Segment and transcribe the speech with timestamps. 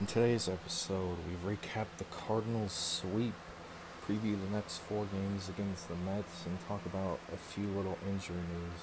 [0.00, 3.34] In today's episode, we recap the Cardinals sweep,
[4.06, 8.34] preview the next four games against the Mets, and talk about a few little injury
[8.36, 8.80] news.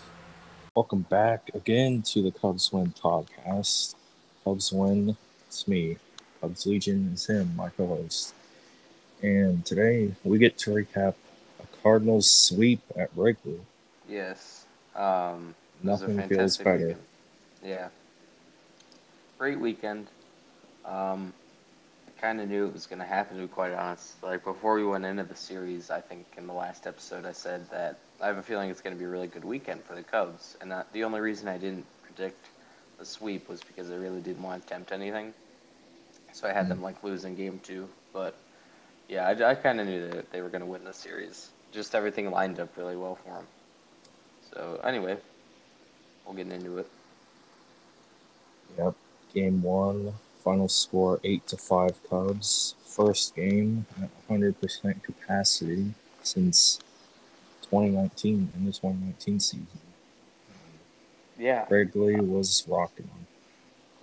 [0.73, 3.95] Welcome back again to the Cubs Win podcast.
[4.45, 5.97] Cubs Win, it's me.
[6.39, 8.33] Cubs Legion is him, my co host.
[9.21, 11.15] And today we get to recap
[11.61, 13.59] a Cardinals sweep at Wrigley.
[14.07, 14.65] Yes.
[14.95, 16.77] Um, it was a Nothing feels fantastic better.
[16.87, 17.01] weekend.
[17.63, 17.87] Yeah.
[19.37, 20.07] Great weekend.
[20.85, 21.33] Um,
[22.07, 24.21] I kind of knew it was going to happen, to be quite honest.
[24.23, 27.69] Like, before we went into the series, I think in the last episode, I said
[27.71, 30.03] that I have a feeling it's going to be a really good weekend for the
[30.03, 30.57] Cubs.
[30.61, 32.45] And that, the only reason I didn't predict
[32.99, 35.33] the sweep was because I really didn't want to tempt anything.
[36.33, 37.87] So I had them, like, losing game two.
[38.13, 38.35] But,
[39.07, 41.49] yeah, I, I kind of knew that they were going to win the series.
[41.71, 43.47] Just everything lined up really well for them.
[44.53, 45.17] So, anyway,
[46.25, 46.87] we'll get into it.
[48.77, 48.95] Yep.
[49.33, 52.75] Game one, final score eight to five Cubs.
[52.83, 56.79] First game at 100% capacity since
[57.63, 59.67] 2019 in the 2019 season.
[61.39, 61.65] Yeah.
[61.69, 63.09] Wrigley was rocking.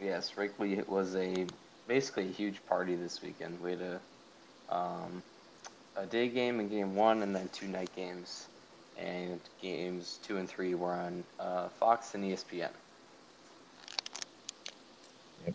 [0.00, 1.46] Yes, Wrigley was a
[1.86, 3.60] basically a huge party this weekend.
[3.60, 4.00] We had a
[4.74, 5.22] um,
[5.96, 8.46] a day game in game one, and then two night games,
[8.98, 12.70] and games two and three were on uh, Fox and ESPN.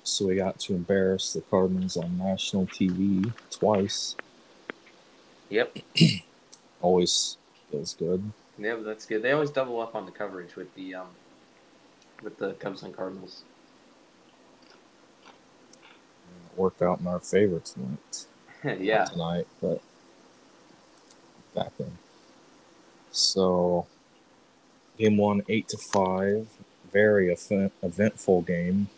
[0.03, 4.15] So we got to embarrass the Cardinals on national TV twice.
[5.49, 5.77] Yep.
[6.81, 7.37] Always
[7.71, 8.31] feels good.
[8.57, 9.21] Yeah, but that's good.
[9.23, 11.07] They always double up on the coverage with the um,
[12.21, 13.43] with the Cubs and Cardinals.
[15.25, 18.25] It worked out in our favor tonight.
[18.79, 19.05] yeah.
[19.05, 19.81] tonight, but
[21.55, 21.97] back then.
[23.11, 23.87] So,
[24.97, 26.47] game one, eight to five,
[26.91, 28.89] very event, eventful game.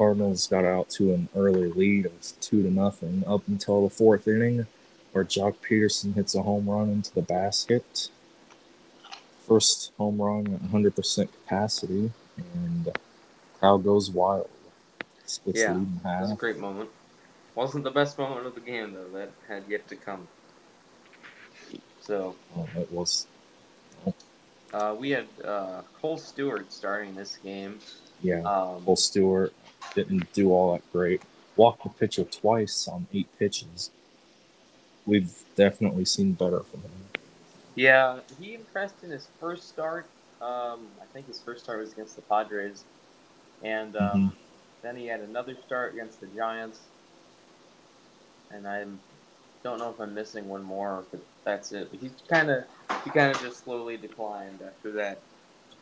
[0.00, 4.26] Cardinals got out to an early lead of two to nothing up until the fourth
[4.26, 4.66] inning,
[5.12, 8.08] where Joc Pederson hits a home run into the basket.
[9.46, 12.88] First home run at 100% capacity, and
[13.58, 14.48] crowd goes wild.
[15.26, 16.88] Splits Yeah, lead in It was a great moment.
[17.54, 19.18] Wasn't the best moment of the game though.
[19.18, 20.28] That had yet to come.
[22.00, 23.26] So Oh, it was
[24.72, 27.80] uh, we had uh, Cole Stewart starting this game.
[28.22, 28.40] yeah.
[28.42, 29.52] Um, Cole Stewart
[29.94, 31.22] didn't do all that great.
[31.56, 33.90] Walked the pitcher twice on eight pitches.
[35.06, 36.90] We've definitely seen better from him.
[37.74, 40.06] Yeah, he impressed in his first start.
[40.40, 42.84] Um, I think his first start was against the Padres,
[43.62, 44.32] and um, Mhm.
[44.82, 46.80] then he had another start against the Giants.
[48.50, 48.84] And I
[49.62, 51.88] don't know if I'm missing one more, but that's it.
[52.00, 52.64] He kind of
[53.04, 55.20] he kind of just slowly declined after that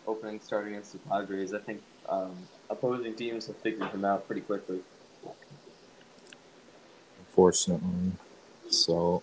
[0.06, 1.54] opening start against the Padres.
[1.54, 2.36] I think um,
[2.70, 4.80] opposing teams have figured him out pretty quickly.
[7.20, 8.12] Unfortunately,
[8.68, 9.22] so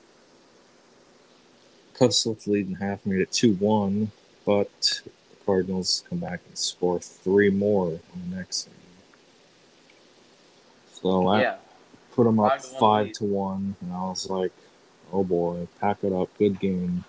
[1.94, 4.12] Cubs the lead in half, made it two one,
[4.46, 5.12] but the
[5.46, 8.80] Cardinals come back and score three more in the next inning.
[10.92, 11.58] So I Yeah,
[12.12, 14.52] put them up Five to one five to one, and I was like,
[15.14, 17.04] "Oh boy, pack it up, good game."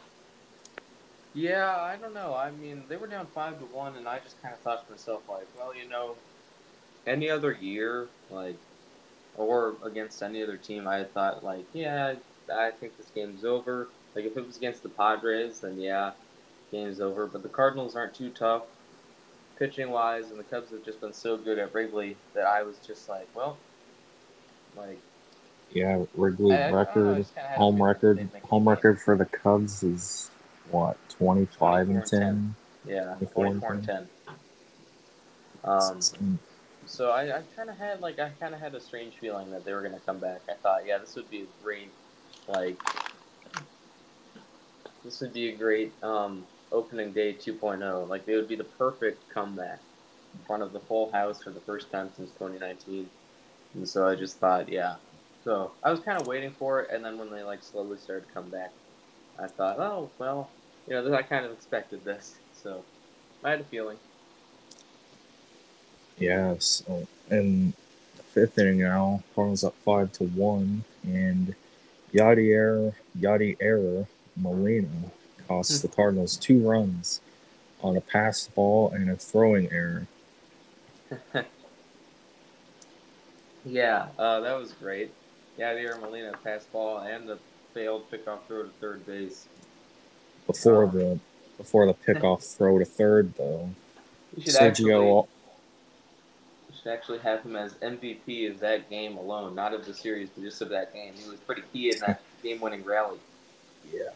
[1.37, 2.35] Yeah, I don't know.
[2.35, 4.91] I mean, they were down five to one, and I just kind of thought to
[4.91, 6.15] myself, like, well, you know,
[7.07, 8.57] any other year, like,
[9.37, 12.15] or against any other team, I thought, like, yeah,
[12.51, 13.89] I think this game's over.
[14.15, 16.13] Like, if it was against the Padres, then yeah,
[16.73, 17.27] game's over.
[17.27, 18.63] But the Cardinals aren't too tough,
[19.59, 22.79] pitching wise, and the Cubs have just been so good at Wrigley that I was
[22.79, 23.59] just like, well,
[24.75, 24.99] like,
[25.71, 28.47] Yeah, Wrigley I- I know, record, just kinda had a home record, they'd make a
[28.47, 30.31] home record for the Cubs is
[30.71, 32.55] what twenty five and 24 and
[32.85, 32.95] ten.
[32.95, 33.97] yeah, 24 and 24 and 10.
[33.97, 34.09] 10.
[35.65, 36.39] Um,
[36.87, 39.65] So I, I kind of had like I kind of had a strange feeling that
[39.65, 40.41] they were gonna come back.
[40.49, 41.91] I thought, yeah, this would be a great,
[42.47, 42.81] like,
[45.05, 48.09] this would be a great um, opening day 2.0.
[48.09, 49.81] Like, it would be the perfect comeback
[50.35, 53.09] in front of the full house for the first time since 2019.
[53.75, 54.97] And so I just thought, yeah.
[55.45, 58.27] So I was kind of waiting for it, and then when they like slowly started
[58.29, 58.73] to come back,
[59.39, 60.51] I thought, oh well,
[60.87, 62.37] you know, I kind of expected this.
[62.55, 62.85] So
[63.45, 63.99] I had a feeling.
[66.19, 67.73] yeah, so in
[68.17, 71.55] the fifth inning now, Cardinals up five to one, and
[72.15, 74.07] Yadier Yadier
[74.37, 74.89] Molina
[75.49, 77.21] costs the Cardinals two runs
[77.83, 80.07] on a pass ball and a throwing error.
[83.67, 85.13] Yeah, uh, that was great.
[85.59, 87.39] The Molina pass ball and the
[87.77, 89.47] failed pickoff throw to third base.
[90.47, 90.89] Before Oh.
[90.89, 91.19] the
[91.59, 93.71] before the pickoff throw to third, though,
[94.39, 95.29] Sergio actually, Al-
[96.69, 99.93] you should should actually have him as MVP of that game alone, not of the
[99.93, 101.13] series, but just of that game.
[101.15, 103.19] He was pretty key in that game-winning rally.
[103.93, 104.11] Yeah.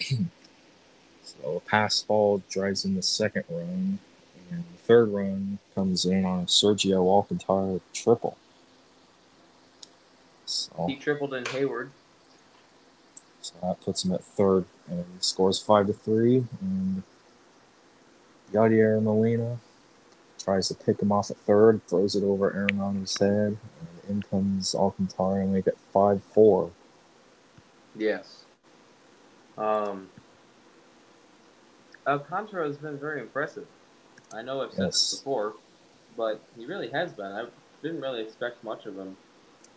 [1.24, 3.98] so a pass ball drives in the second run,
[4.50, 8.36] and the third run comes in on a Sergio Alcantara triple.
[10.48, 11.90] So, He tripled in Heyward.
[13.42, 16.46] so that puts him at third, and he scores five to three.
[16.62, 17.02] And
[18.50, 19.58] Yadier Molina
[20.38, 24.74] tries to pick him off at third, throws it over Arenado's head, and in comes
[24.74, 26.70] Alcantara and make it five four.
[27.94, 28.46] Yes.
[29.58, 30.08] Um,
[32.06, 33.66] Alcantara has been very impressive.
[34.32, 35.56] I know I've said this before,
[36.16, 37.26] but he really has been.
[37.26, 37.46] I
[37.82, 39.16] didn't really expect much of him,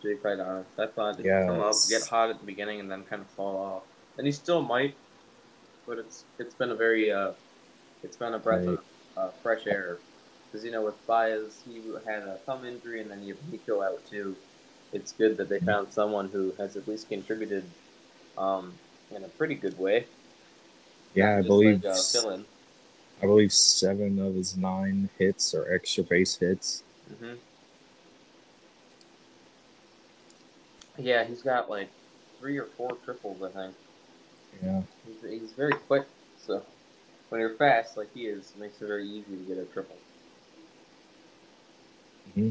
[0.02, 0.78] to be quite honest.
[0.78, 3.30] I thought he'd Yeah, come up, get hot at the beginning, and then kind of
[3.32, 3.84] fall off.
[4.18, 4.96] And he still might,
[5.86, 7.34] but it's it's been a very uh,
[8.02, 8.84] it's been a breath of
[9.16, 10.02] uh, fresh air.
[10.52, 13.82] Because you know, with Baez, he had a thumb injury, and then you have Nico
[13.82, 14.36] out too.
[14.92, 17.74] It's good that they found someone who has at least contributed
[18.38, 20.08] um, in a pretty good way.
[21.14, 22.02] Yeah, I believe like, uh.
[23.22, 26.84] I believe seven of his nine hits are extra base hits.
[27.08, 27.34] hmm
[30.98, 31.88] Yeah, he's got like
[32.38, 33.74] three or four triples, I think.
[34.62, 36.06] Yeah, He's, he's very quick,
[36.38, 36.62] so
[37.28, 39.96] when you're fast like he is, it makes it very easy to get a triple.
[42.34, 42.50] hmm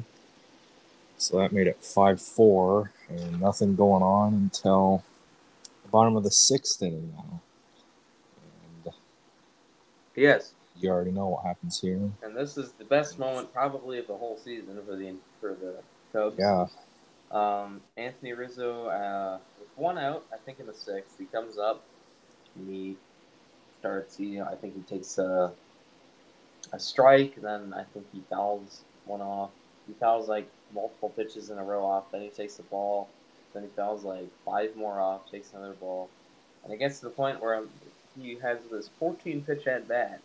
[1.17, 5.03] so that made it five four, and nothing going on until
[5.83, 7.41] the bottom of the sixth inning now.
[8.85, 8.94] And
[10.15, 12.09] Yes, you already know what happens here.
[12.23, 15.75] and this is the best moment probably of the whole season for the for the
[16.11, 16.37] Cubs.
[16.39, 16.65] Yeah,
[17.31, 21.83] Um, Anthony Rizzo, uh, with one out, I think in the sixth, he comes up,
[22.56, 22.98] and he
[23.80, 24.18] starts.
[24.18, 25.51] He, I think he takes a,
[26.74, 29.51] a strike, then I think he fouls one off.
[29.88, 32.12] He fouls like multiple pitches in a row off.
[32.12, 33.10] Then he takes the ball.
[33.54, 36.10] Then he fouls like five more off, takes another ball,
[36.63, 37.63] and it gets to the point where
[38.19, 40.22] he has this 14 pitch at bat.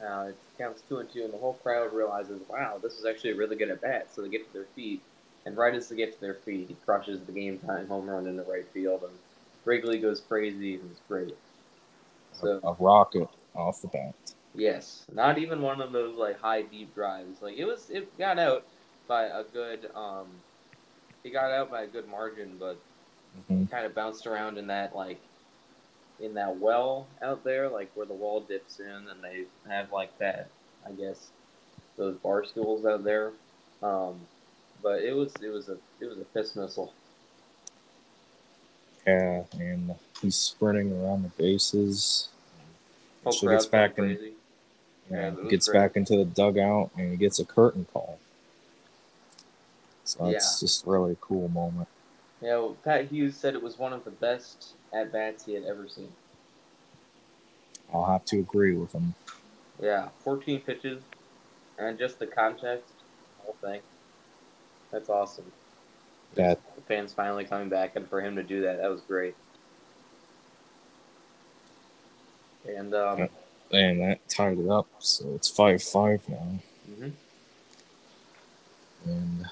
[0.00, 3.30] Now it counts two and two, and the whole crowd realizes, wow, this is actually
[3.30, 4.08] a really good at bat.
[4.14, 5.02] So they get to their feet,
[5.46, 8.26] and right as they get to their feet, he crushes the game time home run
[8.26, 9.12] into right field, and
[9.64, 11.36] Wrigley goes crazy, and it's great.
[12.32, 14.14] So a, a rocket off the bat.
[14.54, 17.42] yes, not even one of those like high deep drives.
[17.42, 18.64] Like it was, it got out
[19.08, 20.26] by a good, um,
[21.22, 22.78] he got out by a good margin, but
[23.48, 25.20] hmm kind of bounced around in that like
[26.20, 30.16] in that well out there, like where the wall dips in, and they have like
[30.18, 30.48] that,
[30.86, 31.30] I guess,
[31.96, 33.32] those bar stools out there.
[33.82, 34.20] Um,
[34.84, 36.92] but it was it was a it was a piss missile.
[39.06, 42.28] Yeah, and he's sprinting around the bases.
[43.28, 44.32] So gets back in- crazy.
[45.10, 45.78] Yeah, Yeah, he gets great.
[45.80, 48.18] back into the dugout and he gets a curtain call.
[50.04, 51.88] So it's just really a cool moment.
[52.40, 55.64] Yeah, well, Pat Hughes said it was one of the best at bats he had
[55.64, 56.12] ever seen.
[57.92, 59.14] I'll have to agree with him.
[59.80, 61.02] Yeah, 14 pitches,
[61.78, 62.92] and just the context,
[63.42, 63.80] whole thing.
[64.94, 65.50] That's awesome.
[66.36, 69.34] That The fans finally coming back, and for him to do that, that was great.
[72.64, 73.28] And um,
[73.72, 76.60] and that tied it up, so it's five five now.
[76.88, 77.12] mhm.
[79.04, 79.46] And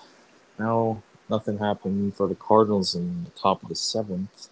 [0.60, 4.48] now nothing happened for the Cardinals in the top of the seventh.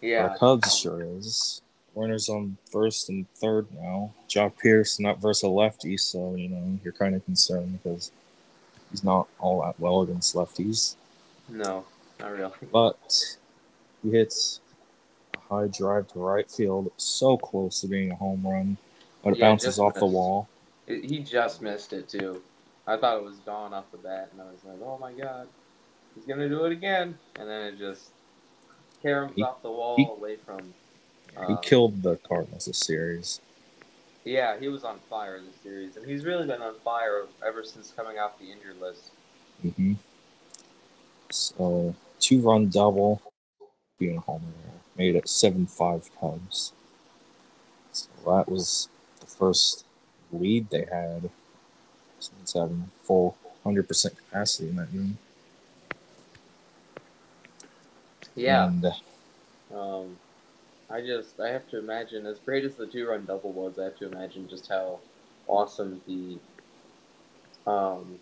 [0.00, 1.62] yeah, The Cubs sure is.
[1.94, 4.12] Runners on first and third now.
[4.28, 8.10] Joc Pierce not versus a lefty, so you know you're kind of concerned because
[8.90, 10.94] he's not all that well against lefties.
[11.48, 11.84] no,
[12.20, 12.52] not really.
[12.72, 13.36] But
[14.02, 14.60] he hits
[15.34, 18.76] a high drive to right field, so close to being a home run,
[19.22, 20.48] but it Yeah, bounces off the wall.
[20.86, 22.42] It, he just missed it too.
[22.86, 25.46] I thought it was gone off the bat, and I was like, "Oh my god,
[26.14, 28.10] he's gonna do it again!" And then it just
[29.04, 30.72] caroms He- off the wall he- away from.
[31.32, 33.40] He um, killed the Cardinals this series.
[34.24, 37.64] Yeah, he was on fire in the series, and he's really been on fire ever
[37.64, 39.10] since coming off the injured list.
[39.62, 39.94] hmm
[41.30, 43.22] So two run double,
[43.98, 44.44] being a homer
[44.96, 46.72] made it seven five Cubs.
[47.92, 48.88] So that was
[49.20, 49.84] the first
[50.32, 51.30] lead they had
[52.20, 55.18] since having full hundred percent capacity in that game.
[58.34, 58.92] Yeah, And uh,
[59.74, 60.16] Um,
[60.90, 63.84] I just I have to imagine as great as the two run double was, I
[63.84, 65.00] have to imagine just how
[65.46, 66.38] awesome the
[67.66, 68.18] um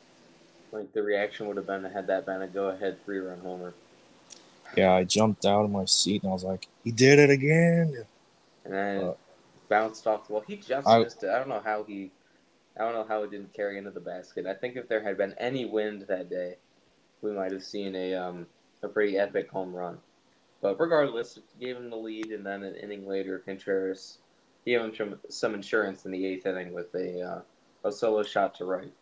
[0.72, 3.74] like the reaction would have been had that been a go ahead three run homer.
[4.76, 8.06] yeah, I jumped out of my seat and I was like, "He did it again!"
[8.64, 9.14] And then Uh,
[9.68, 10.42] bounced off the wall.
[10.46, 11.30] He just I- missed it.
[11.30, 12.10] I don't know how he
[12.76, 14.46] I don't know how it didn't carry into the basket.
[14.46, 16.56] I think if there had been any wind that day,
[17.22, 18.46] we might have seen a um,
[18.82, 20.00] a pretty epic home run.
[20.60, 24.18] But regardless, gave him the lead, and then an inning later, Contreras
[24.64, 27.40] gave him some, some insurance in the eighth inning with a uh,
[27.84, 28.92] a solo shot to right.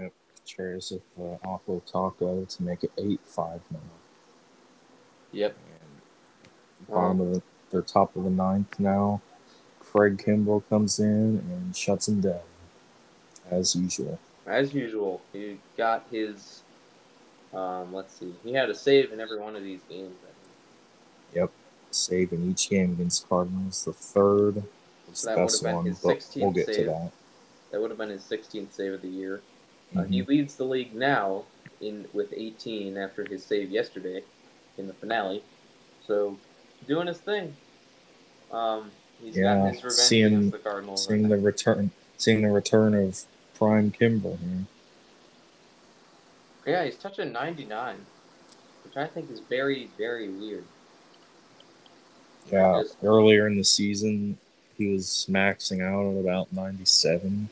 [0.00, 1.02] Yep, Contreras with
[1.44, 3.78] uh, Aqua Taco to make it eight five now.
[5.32, 5.56] Yep.
[5.56, 9.20] And bottom of the, they're top of the ninth now.
[9.80, 12.40] Craig Kimbrel comes in and shuts him down,
[13.48, 14.18] as usual.
[14.44, 16.63] As usual, he got his.
[17.54, 20.14] Um, let's see, he had a save in every one of these games.
[21.34, 21.50] Yep,
[21.90, 23.84] save in each game against Cardinals.
[23.84, 24.56] The third
[25.08, 26.74] was So the that would best have been one, his but 16th we'll get to
[26.74, 26.86] save.
[26.86, 27.10] that.
[27.70, 29.40] That would have been his 16th save of the year.
[29.96, 30.26] Uh, he Mhm.
[30.28, 31.44] leads the league now
[31.80, 34.24] in with 18 after his save yesterday
[34.78, 35.42] in the finale.
[36.06, 36.38] So
[36.88, 37.56] doing his thing.
[38.52, 41.06] Um, he's Yeah, got his revenge seeing- against the Cardinals.
[41.06, 41.42] Seeing right the now.
[41.42, 44.66] return, seeing the return of Prime Kimbrel here.
[46.66, 47.96] Yeah, he's touching 99,
[48.84, 50.64] which I think is very, very weird.
[52.50, 54.38] Yeah, Just- earlier in the season,
[54.76, 57.48] he was maxing out at about 97.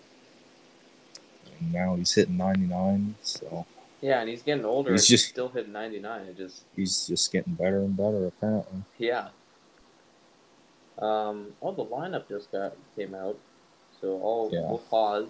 [1.61, 3.67] And now he's hitting 99, so
[4.01, 4.93] Yeah, and he's getting older.
[4.93, 6.27] He's and just- still hitting 99.
[6.27, 8.83] It just he's just getting better and better, apparently.
[8.99, 9.29] yeah.
[10.99, 13.39] Um, oh, the lineup just got came out,
[14.01, 14.69] so I'll Yeah.
[14.69, 15.27] we'll pause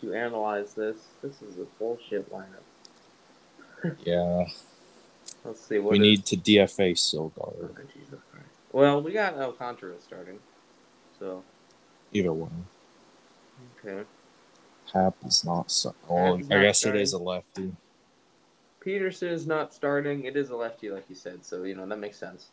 [0.00, 0.96] to analyze this.
[1.22, 2.64] This is a bullshit lineup.
[4.04, 4.44] Yeah,
[5.44, 7.32] Let's see what we is- need to DFA Sogard.
[7.38, 8.46] Oh, Jesus Christ.
[8.72, 10.38] Well, we got Alcantara starting,
[11.18, 11.42] so
[12.12, 12.66] Either one.
[13.84, 14.04] okay.
[14.92, 15.70] Hap is not.
[15.70, 17.00] So- Hap is I guess starting.
[17.00, 17.72] it is a lefty.
[18.84, 20.24] Pederson is not starting.
[20.24, 22.48] It is a lefty, like you said, so you know that makes sense.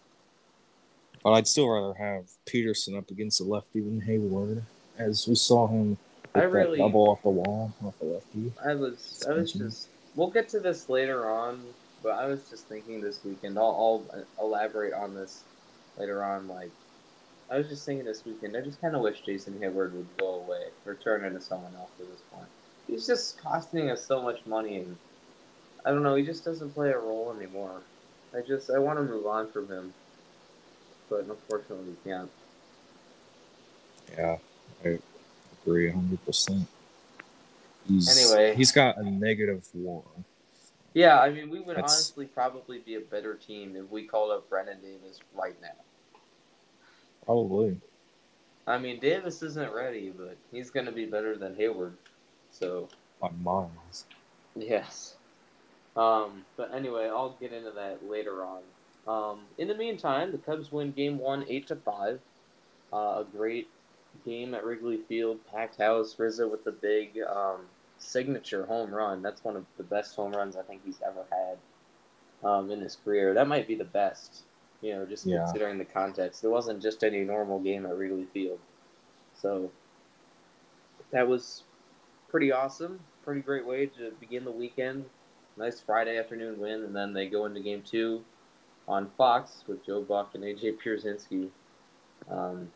[1.24, 4.62] But I'd still rather have Pederson up against a lefty than Heyward,
[4.98, 5.98] as we saw him
[6.40, 8.52] I really- double off the wall off the lefty.
[8.66, 9.90] I was, I was just.
[10.16, 11.62] We'll get to this later on,
[12.02, 13.58] but I was just thinking this weekend.
[13.60, 14.04] I'll,
[14.40, 15.44] I'll elaborate on this
[15.98, 16.48] later on.
[16.48, 16.72] Like,
[17.52, 18.58] I was just thinking this weekend.
[18.58, 21.92] I just kind of wish Jason Heyward would go away or turn into someone else
[22.00, 22.48] at this point.
[22.88, 24.98] He's just costing us so much money, and
[25.86, 26.16] I don't know.
[26.16, 27.82] He just doesn't play a role anymore.
[28.36, 29.94] I just, I want to move on from him,
[31.10, 32.30] but unfortunately, we can't.
[34.18, 34.38] Yeah,
[34.84, 35.00] I
[35.68, 36.66] agree 100%.
[37.88, 38.56] He's, Anyway.
[38.56, 40.04] he's got a negative war.
[40.94, 44.32] Yeah, I mean, we would That's- honestly probably be a better team if we called
[44.32, 46.20] up Brennen Davis right now.
[47.26, 47.80] Probably.
[48.66, 51.94] I mean, Davis isn't ready, but he's going to be better than Heyward.
[52.52, 52.90] So,
[53.22, 54.06] By miles.
[54.56, 55.16] yes.
[55.96, 58.62] Um, but anyway, I'll get into that later on.
[59.08, 62.20] Um, in the meantime, the Cubs win Game One, eight to five.
[62.92, 63.68] Uh, a great
[64.28, 66.18] game at Wrigley Field, packed house.
[66.20, 67.62] Rizzo with the big um,
[67.98, 69.22] signature home run.
[69.22, 72.98] That's one of the best home runs I think he's ever had um, in his
[73.04, 73.34] career.
[73.34, 74.44] That might be the best.
[74.82, 75.40] You know, just Yeah.
[75.46, 76.44] considering the context.
[76.44, 78.60] It wasn't just any normal game at Wrigley Field.
[79.42, 79.72] So
[81.12, 81.64] that was
[82.30, 83.00] pretty awesome.
[83.24, 85.06] Pretty great way to begin the weekend.
[85.58, 88.24] Nice Friday afternoon win, and then they go into game two
[88.88, 91.50] on Fox with Joe Buck and AJ Pierzynski
[92.30, 92.72] um,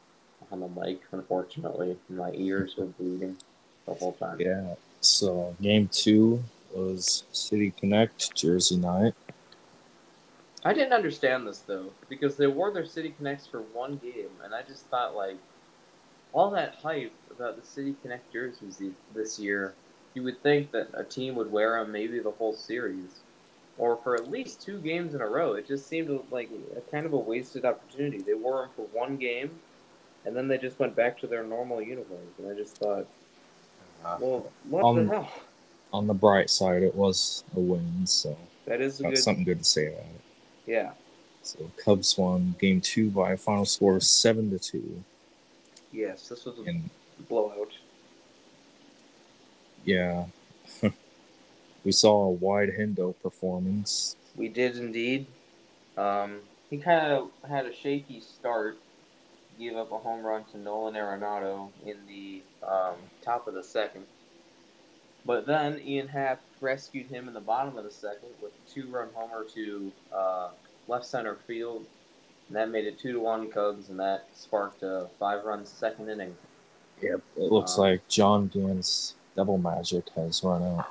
[0.51, 1.01] on the mic.
[1.11, 3.37] Unfortunately, my ears were bleeding
[3.85, 4.39] the whole time.
[4.39, 4.75] Yeah.
[5.01, 6.43] So game two
[6.73, 9.13] was City Connect Jersey night.
[10.63, 14.53] I didn't understand this though because they wore their City Connects for one game, and
[14.53, 15.37] I just thought like
[16.33, 18.81] all that hype about the City Connect jerseys
[19.13, 19.73] this year,
[20.13, 23.21] you would think that a team would wear them maybe the whole series,
[23.77, 25.53] or for at least two games in a row.
[25.53, 28.19] It just seemed like a kind of a wasted opportunity.
[28.19, 29.49] They wore them for one game,
[30.25, 33.07] and then they just went back to their normal uniforms, and I just thought,
[34.19, 35.31] well, what Um, the hell?
[35.93, 39.59] On the bright side, it was a win, so That is a good, something good
[39.59, 40.21] to say about it.
[40.65, 40.91] yeah,
[41.43, 45.03] So Cubs won game two by a final score of seven to two.
[45.91, 46.29] yes.
[46.29, 46.89] This was a And
[47.27, 47.71] blowout.
[49.83, 50.25] yeah.
[51.83, 54.15] we saw a wide Hendo performance.
[54.35, 55.25] We did indeed.
[55.97, 58.77] Um, he kind of had a shaky start.
[59.61, 64.05] Gave up a home run to Nolan Arenado in the um, top of the second.
[65.23, 69.09] But then Ian Happ rescued him in the bottom of the second with a two-run
[69.13, 70.49] homer to uh,
[70.87, 71.85] left center field.
[72.47, 76.35] And that made it two to one Cubs, and that sparked a five-run second inning.
[77.03, 77.21] Yep.
[77.37, 80.87] It looks Um, like John Gant's double magic has run out.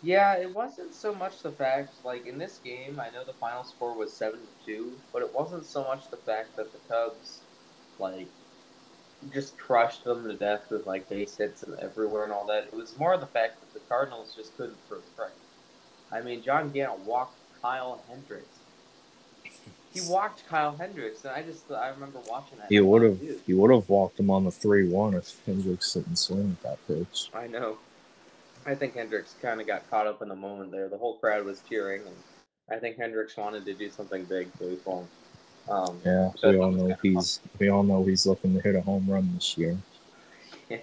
[0.00, 3.00] Yeah, it wasn't so much the fact like in this game.
[3.00, 6.18] I know the final score was seven to two, but it wasn't so much the
[6.18, 7.40] fact that the Cubs
[7.98, 8.28] like
[9.32, 12.64] just crushed them to death with like base hits and everywhere and all that.
[12.64, 15.32] It was more the fact that the Cardinals just couldn't throw strikes.
[16.12, 18.58] I mean, John Gant walked Kyle Hendricks.
[19.92, 22.68] He walked Kyle Hendricks, and I just I remember watching that.
[22.68, 26.16] He would have he would have walked him on the three one if Hendricks didn't
[26.16, 27.30] swing at that pitch.
[27.34, 27.78] I know.
[28.66, 30.88] I think Hendricks kind of got caught up in the moment there.
[30.88, 32.16] The whole crowd was cheering, and
[32.70, 35.06] I think Hendricks wanted to do something big, so he swung.
[35.68, 37.50] Um, yeah, we all know he's fun.
[37.58, 39.78] we all know he's looking to hit a home run this year.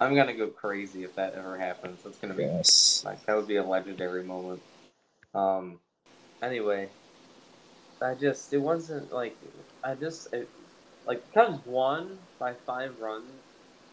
[0.00, 2.02] I'm gonna go crazy if that ever happens.
[2.02, 3.02] That's gonna be yes.
[3.04, 4.62] like that would be a legendary moment.
[5.34, 5.78] Um.
[6.42, 6.88] Anyway,
[8.00, 9.36] I just it wasn't like
[9.84, 10.48] I just it,
[11.06, 13.30] like Cubs won by five runs,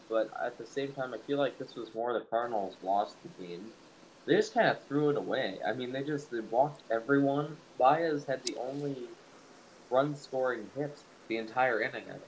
[0.08, 3.46] but at the same time I feel like this was more the Cardinals lost the
[3.46, 3.66] game.
[4.26, 5.58] They just kind of threw it away.
[5.66, 7.56] I mean, they just they walked everyone.
[7.78, 8.96] Baez had the only
[9.90, 12.04] run scoring hits the entire inning.
[12.08, 12.24] I think.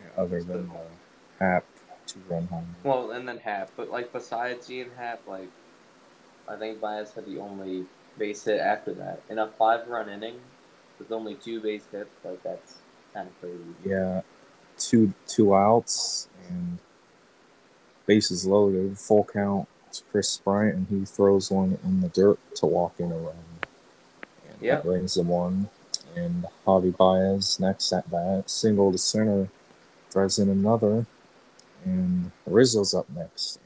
[0.00, 0.78] Yeah, other than uh,
[1.38, 1.64] Happ
[2.06, 2.74] two run home.
[2.84, 5.48] Well, and then Happ, but like besides Ian Happ, like
[6.48, 7.86] I think Baez had the only
[8.18, 10.40] base hit after that in a five run inning
[10.98, 12.10] with only two base hits.
[12.24, 12.78] Like that's
[13.12, 13.58] kind of crazy.
[13.84, 14.22] Yeah,
[14.78, 16.78] two two outs and
[18.06, 19.68] bases loaded, full count.
[19.88, 23.34] It's Kris Bryant, and he throws one in the dirt to walk in a run.
[24.60, 25.68] Yeah, brings him one
[26.16, 29.48] and Javi Baez next at bat, single to center,
[30.10, 31.06] drives in another,
[31.84, 33.60] and Rizzo's up next.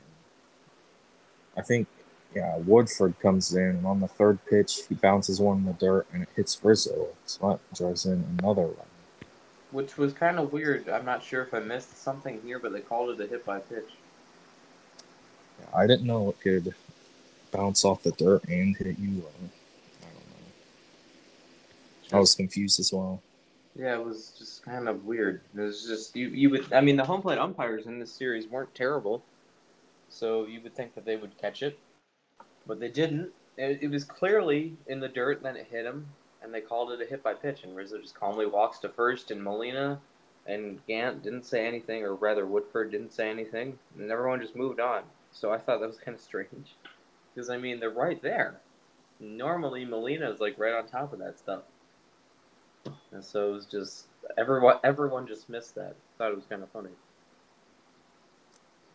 [1.57, 1.89] I think,
[2.35, 6.07] yeah, Woodford comes in, and on the third pitch, he bounces one in the dirt,
[6.13, 8.87] and it hits Rizzo, so that drives in another run.
[9.71, 10.89] Which was kind of weird.
[10.89, 13.61] I'm not sure if I missed something here, but they called it a hit by
[13.61, 13.91] pitch.
[15.61, 16.75] Yeah, I didn't know it could
[17.53, 19.25] bounce off the dirt and hit you.
[22.13, 23.23] I was confused as well.
[23.77, 25.43] Yeah, it was just kind of weird.
[25.57, 26.29] It was just you.
[26.29, 26.73] You would.
[26.73, 29.23] I mean, the home plate umpires in this series weren't terrible,
[30.09, 31.79] so you would think that they would catch it,
[32.67, 33.31] but they didn't.
[33.57, 36.07] It, it was clearly in the dirt, and then it hit him,
[36.43, 37.63] and they called it a hit by pitch.
[37.63, 40.01] And Rizzo just calmly walks to first, and Molina
[40.47, 44.81] and Gant didn't say anything, or rather Woodford didn't say anything, and everyone just moved
[44.81, 45.03] on.
[45.33, 46.75] So I thought that was kind of strange,
[47.35, 48.61] because I mean they're right there.
[49.21, 51.63] Normally Molina is like right on top of that stuff.
[53.13, 54.07] And so it was just
[54.39, 55.95] everyone everyone just missed that.
[56.19, 56.91] Thought it was kind of funny.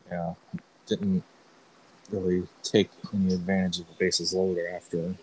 [0.09, 0.33] Yeah,
[0.87, 1.23] didn't
[2.11, 5.15] really take any advantage of the bases loaded after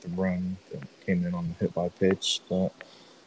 [0.00, 2.72] the run that came in on the hit by pitch, but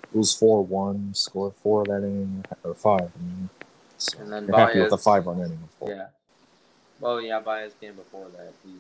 [0.04, 1.14] it was four one.
[1.14, 3.02] Scored four of that inning or five.
[3.02, 3.50] I mean,
[3.98, 5.60] so and then Baez, happy with the five run inning.
[5.86, 6.08] Yeah.
[7.00, 8.54] Well, yeah, Baez came before that.
[8.64, 8.76] He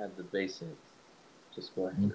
[0.00, 0.76] had the base hit
[1.54, 1.90] to score.
[1.90, 2.10] Mm-hmm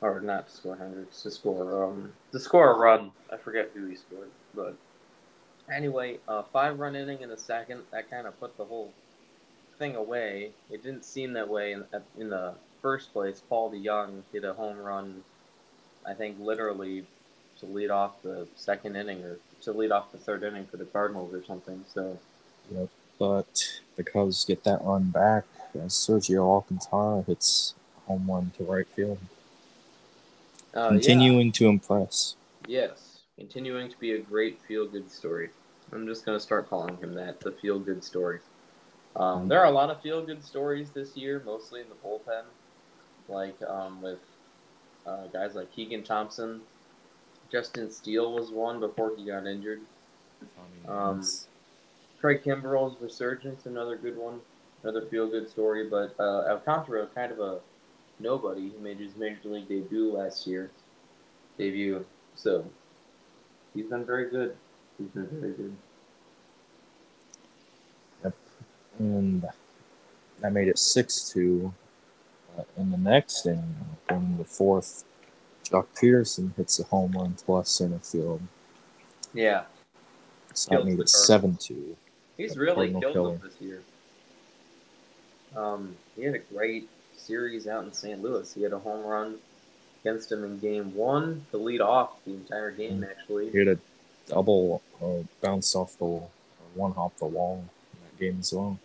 [0.00, 3.10] or not to score Hendricks, to score um to score a run.
[3.32, 4.76] I forget who he scored, but
[5.72, 7.82] anyway, uh, five run inning in the second.
[7.90, 8.92] That kind of put the whole
[9.78, 10.50] thing away.
[10.70, 11.84] It didn't seem that way in
[12.18, 13.42] in the first place.
[13.48, 15.22] Paul DeJong hit a home run.
[16.06, 17.04] I think literally
[17.58, 20.84] to lead off the second inning or to lead off the third inning for the
[20.84, 21.84] Cardinals or something.
[21.92, 22.18] So.
[22.72, 22.88] Yep.
[23.18, 27.74] But the Cubs get that run back as Sergio Alcantara hits
[28.06, 29.18] home run to right field.
[30.78, 31.52] Uh, continuing yeah.
[31.52, 32.36] to impress.
[32.68, 35.50] Yes, continuing to be a great feel good story.
[35.92, 38.38] I'm just gonna start calling him that, the feel good story.
[39.16, 39.48] Um, mm-hmm.
[39.48, 42.44] there are a lot of feel good stories this year, mostly in the bullpen,
[43.28, 44.20] like um, with
[45.04, 46.60] uh, guys like Keegan Thompson.
[47.50, 49.80] Justin Steele was one before he got injured.
[50.86, 51.26] Um,
[52.20, 54.40] Craig Kimbrel's resurgence, another good one,
[54.84, 55.88] another feel good story.
[55.88, 57.58] But uh, Alcantara, kind of a
[58.20, 58.70] nobody.
[58.70, 60.70] He made his major league debut last year.
[61.56, 62.04] Debut.
[62.34, 62.64] So
[63.74, 64.56] he's been very good.
[64.98, 65.76] He's been very good.
[68.24, 68.34] Yep.
[68.98, 69.48] And
[70.44, 71.72] I made it six two.
[72.58, 73.76] Uh, in the next inning,
[74.08, 75.04] going in the fourth,
[75.64, 78.40] Joc Pederson hits a home run plus center field.
[79.34, 79.64] Yeah.
[80.54, 81.96] So I made it seven two.
[82.36, 83.82] He's really killed them this year.
[85.56, 88.22] Um, he had a great series out in St.
[88.22, 88.52] Louis.
[88.52, 89.36] He had a home run
[90.02, 93.50] against him in game one to lead off the entire game, actually.
[93.50, 93.78] He had a
[94.26, 96.30] double uh, bounce off the wall,
[96.74, 98.78] one off the wall in that game as well.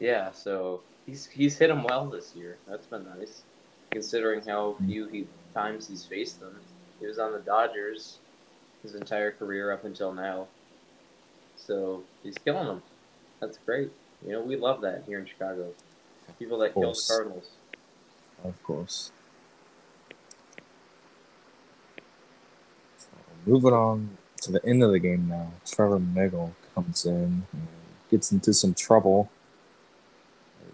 [0.00, 2.56] Yeah, so he's he's hit him well this year.
[2.68, 3.42] That's been nice,
[3.90, 6.54] considering how few he, times he's faced them.
[7.00, 8.18] He was on the Dodgers
[8.82, 10.46] his entire career up until now.
[11.56, 12.82] So he's killing them.
[13.40, 13.90] That's great.
[14.24, 15.72] You know, we love that here in Chicago.
[16.38, 17.50] People that kill the Cardinals.
[18.44, 19.10] Of course.
[22.98, 23.06] So,
[23.46, 25.52] moving on to the end of the game now.
[25.66, 27.68] Trevor Megill comes in and
[28.10, 29.30] gets into some trouble.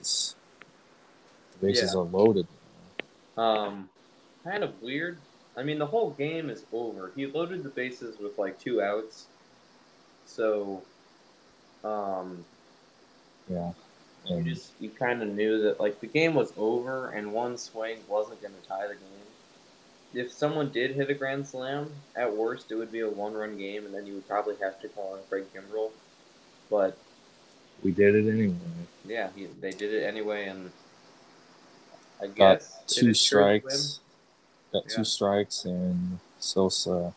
[0.00, 0.34] As
[1.52, 2.00] the bases Yeah.
[2.00, 2.46] are loaded.
[3.36, 3.88] Um,
[4.44, 5.18] kind of weird.
[5.56, 7.12] I mean, the whole game is over.
[7.16, 9.26] He loaded the bases with like two outs,
[10.26, 10.82] so
[11.84, 12.44] um,
[13.48, 13.72] Yeah.
[14.28, 17.98] You just you kind of knew that like the game was over and one swing
[18.08, 19.00] wasn't going to tie the game.
[20.14, 23.84] If someone did hit a grand slam, at worst it would be a one-run game,
[23.84, 25.90] and then you would probably have to call on Craig Kimbrel.
[26.70, 26.96] But
[27.82, 28.54] we did it anyway.
[29.04, 30.70] yeah, he, they did it anyway, and
[32.22, 33.60] I Got guess two is true to him.
[33.60, 34.00] strikes.
[34.72, 34.96] Got Yeah.
[34.96, 37.12] two strikes, and Sosa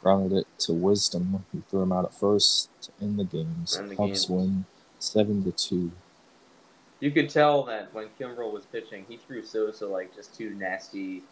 [0.00, 3.64] grounded it to Wisdom, who threw him out at first to end the game.
[3.76, 4.36] End the Cubs game.
[4.36, 4.64] win
[5.00, 5.90] seven to two.
[7.00, 11.22] You could tell that when Kimbrel was pitching, he threw Sosa like just two nasty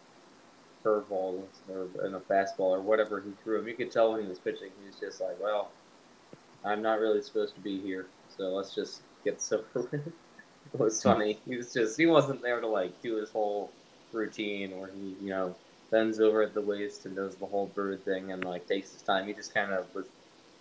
[0.85, 3.66] curveballs or in a fastball or whatever he threw him.
[3.66, 5.72] You could tell when he was pitching, he was just like, "Well,
[6.64, 9.42] I'm not really supposed to be here, so let's just get
[9.74, 9.92] with."
[10.74, 11.11] It was hmm.
[11.11, 11.38] funny.
[11.46, 13.70] He was just he wasn't there to like do his whole
[14.12, 15.55] routine where he you know
[15.90, 19.02] bends over at the waist and does the whole bird thing and like takes his
[19.02, 19.26] time.
[19.26, 20.07] He just kind of was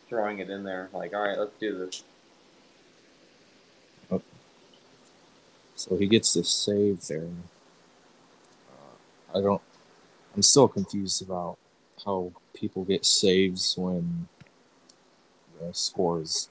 [0.07, 2.03] throwing it in there like, "All right, let's do this."
[5.75, 7.27] So he gets the save there.
[8.69, 9.61] Uh, I don't.
[10.35, 11.57] I'm still confused about
[12.05, 14.27] how people get saves when
[15.59, 16.49] the scores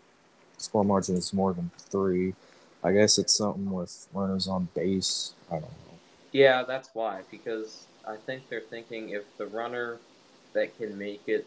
[0.59, 2.35] score margin is more than three.
[2.83, 5.35] I guess it's something with runners on base.
[5.49, 5.99] I don't know.
[6.33, 7.23] Yeah, that's why.
[7.31, 9.99] Because I think they're thinking if the runner
[10.53, 11.47] that can make it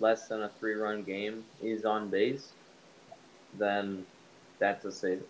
[0.00, 2.52] less than a three run game is on base,
[3.58, 4.04] then
[4.58, 5.22] that's a save.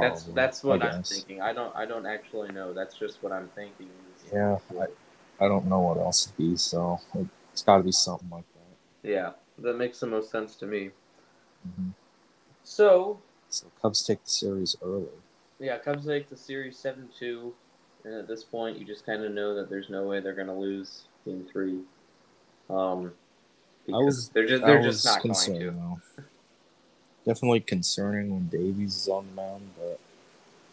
[0.00, 1.40] That's Probably, that's what I I'm thinking.
[1.40, 2.72] I don't I don't actually know.
[2.72, 3.88] That's just what I'm thinking.
[4.32, 4.58] Yeah,
[5.40, 6.98] I don't know what else to be, so
[7.52, 9.08] it's got to be something like that.
[9.08, 10.90] yeah, that makes the most sense to me.
[11.76, 11.90] hmm
[12.64, 15.06] So So Cubs take the series early.
[15.58, 17.54] yeah, Cubs take the series seven two,
[18.04, 20.58] and at this point, you just kind of know that there's no way they're gonna
[20.58, 21.80] lose game three.
[22.68, 23.12] Um,
[23.86, 25.96] because was- they're just they're just not going to.
[27.26, 29.98] Definitely concerning when Davies is on the mound, but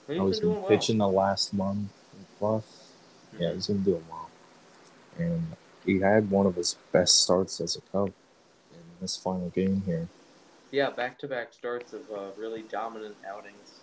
[0.08, 0.68] He's been been doing well.
[0.68, 1.90] pitching the last month
[2.38, 2.64] plus.
[3.40, 3.54] Yeah, Mhm.
[3.56, 4.30] he's been doing well.
[5.18, 8.14] And he had one of his best starts as a Cub
[8.72, 10.08] in this final game here.
[10.70, 13.80] Yeah, back to back starts of uh, really dominant outings.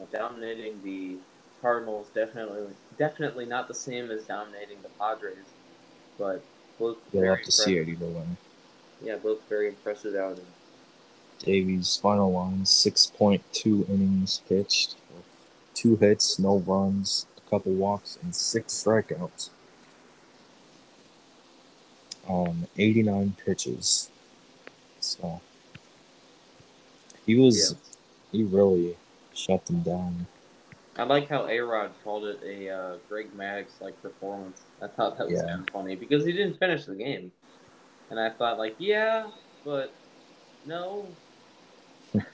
[0.00, 1.16] Uh, dominating the
[1.60, 5.36] Cardinals definitely definitely not the same as dominating the Padres,
[6.16, 6.42] but
[6.78, 8.26] both You'll very have to see impressive- it either way.
[9.02, 10.46] Yeah, both very impressive outings.
[11.42, 15.24] Davies' final line 6.2 innings pitched, with
[15.74, 19.50] two hits, no runs, a couple walks, and six strikeouts.
[22.28, 24.10] On 89 pitches.
[25.00, 25.40] So
[27.26, 27.74] he was,
[28.30, 28.96] he really
[29.34, 30.26] shut them down.
[30.96, 34.60] I like how A Rod called it a uh, Greg Maddux like performance.
[34.80, 35.48] I thought that was Yeah.
[35.48, 37.32] kind of funny because he didn't finish the game,
[38.10, 39.28] and I thought like, yeah,
[39.64, 39.92] but
[40.64, 41.08] no.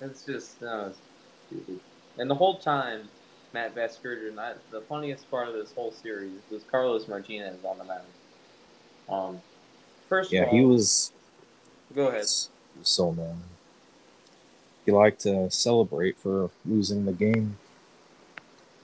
[0.00, 0.98] it's just no, it's
[1.46, 1.80] stupid.
[2.18, 3.08] And the whole time,
[3.52, 7.78] Matt Vasgersian, and I, the funniest part of this whole series was Carlos Martinez on
[7.78, 8.12] the mound.
[9.08, 9.42] Um,
[10.08, 11.12] first Yeah, of all, he was,
[11.94, 12.26] Go ahead.
[12.74, 13.36] he was so mad.
[14.86, 17.58] He liked to celebrate for losing the game.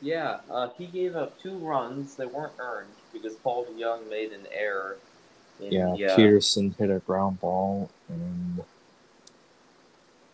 [0.00, 4.46] Yeah, uh, he gave up two runs that weren't earned because Paul DeJong made an
[4.52, 4.98] error.
[5.70, 8.62] Yeah, the, uh, Pederson hit a ground ball and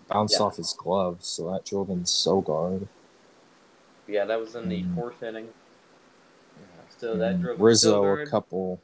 [0.08, 0.46] bounced Yeah.
[0.46, 2.88] off his glove, so that drove in so Sogard.
[4.06, 4.94] yeah, that was in the Mm.
[4.94, 5.48] fourth inning.
[6.98, 8.26] So that drove Rizzo Sogard.
[8.26, 8.80] a couple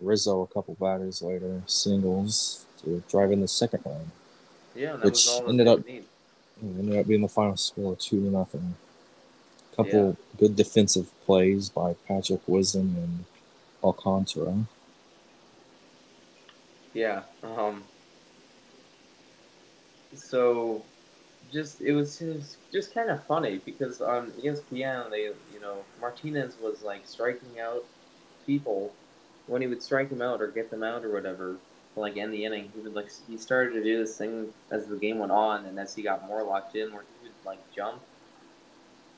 [0.00, 4.10] Rizzo a couple batters later singles to drive in the second one.
[4.74, 6.04] Yeah, which was all ended up- need.
[6.60, 8.76] Ended up being the final score two to nothing.
[9.76, 13.24] Couple good defensive plays by Patrick Wisdom and
[13.82, 14.64] Alcantara.
[16.94, 17.22] Yeah.
[17.42, 17.84] Um.
[20.14, 20.84] So,
[21.52, 22.22] just it was,
[22.72, 27.84] just kind of funny because on ESPN they you know Martinez was like striking out
[28.46, 28.92] people
[29.46, 31.56] when he would strike them out or get them out or whatever.
[31.94, 34.96] Like end the inning, he would like he started to do this thing as the
[34.96, 38.00] game went on and as he got more locked in, where he would like jump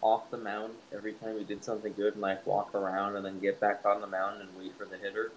[0.03, 3.39] off the mound every time he did something good and like walk around and then
[3.41, 5.33] get back on the mound and wait for the hitter.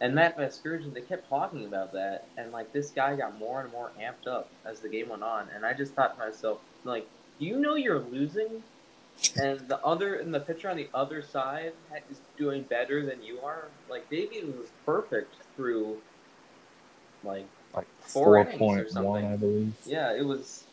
[0.00, 3.72] And Matt Vasgersian, they kept talking about that, and like this guy got more and
[3.72, 5.48] more amped up as the game went on.
[5.54, 7.06] And I just thought to myself, like,
[7.40, 8.62] do you know you're losing
[9.40, 11.72] and the other and the pitcher on the other side
[12.10, 13.64] is doing better than you are.
[13.90, 15.98] Like Davies was perfect through
[17.24, 19.24] like Like Four four innings or point something.
[19.26, 19.72] I believe.
[19.84, 20.64] yeah, it was.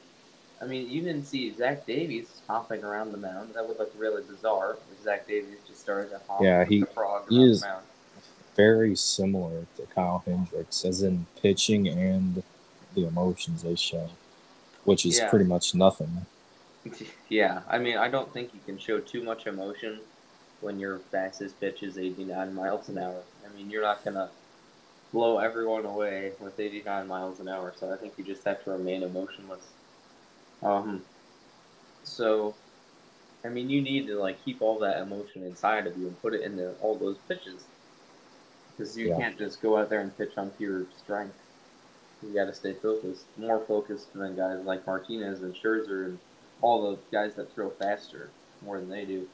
[0.61, 3.55] I mean, you didn't see Zach Davies hopping around the mound.
[3.55, 6.85] That would look really bizarre if Zach Davies just started to hop Yeah, he- a
[6.85, 7.85] frog he around is- the mound.
[8.55, 12.43] Very similar to Kyle Hendricks, as in pitching and
[12.93, 14.09] the emotions they show,
[14.85, 15.29] which is Yeah.
[15.29, 16.25] pretty much nothing.
[17.29, 19.99] Yeah, I mean, I don't think you can show too much emotion
[20.61, 23.23] when your fastest pitch is 89 miles an hour.
[23.45, 24.29] I mean, you're not gonna
[25.11, 28.71] blow everyone away with 89 miles an hour, so I think you just have to
[28.71, 29.73] remain emotionless.
[30.61, 31.05] Um,
[32.03, 32.55] so,
[33.43, 36.33] I mean, you need to like keep all that emotion inside of you and put
[36.33, 37.63] it into all those pitches,
[38.77, 39.17] because you Yeah.
[39.17, 41.37] can't just go out there and pitch on pure strength.
[42.21, 46.19] You got to stay focused, more focused than guys like Martinez and Scherzer and
[46.61, 48.29] all the guys that throw faster
[48.61, 49.27] more than they do.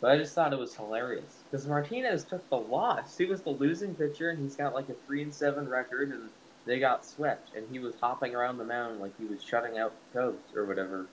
[0.00, 3.16] But I just thought it was hilarious because Martinez took the loss.
[3.18, 6.30] He was the losing pitcher, and he's got like a three and seven record, and
[6.64, 9.92] they got swept, and he was hopping around the mound like he was shutting out
[10.12, 11.06] the Cubs or whatever.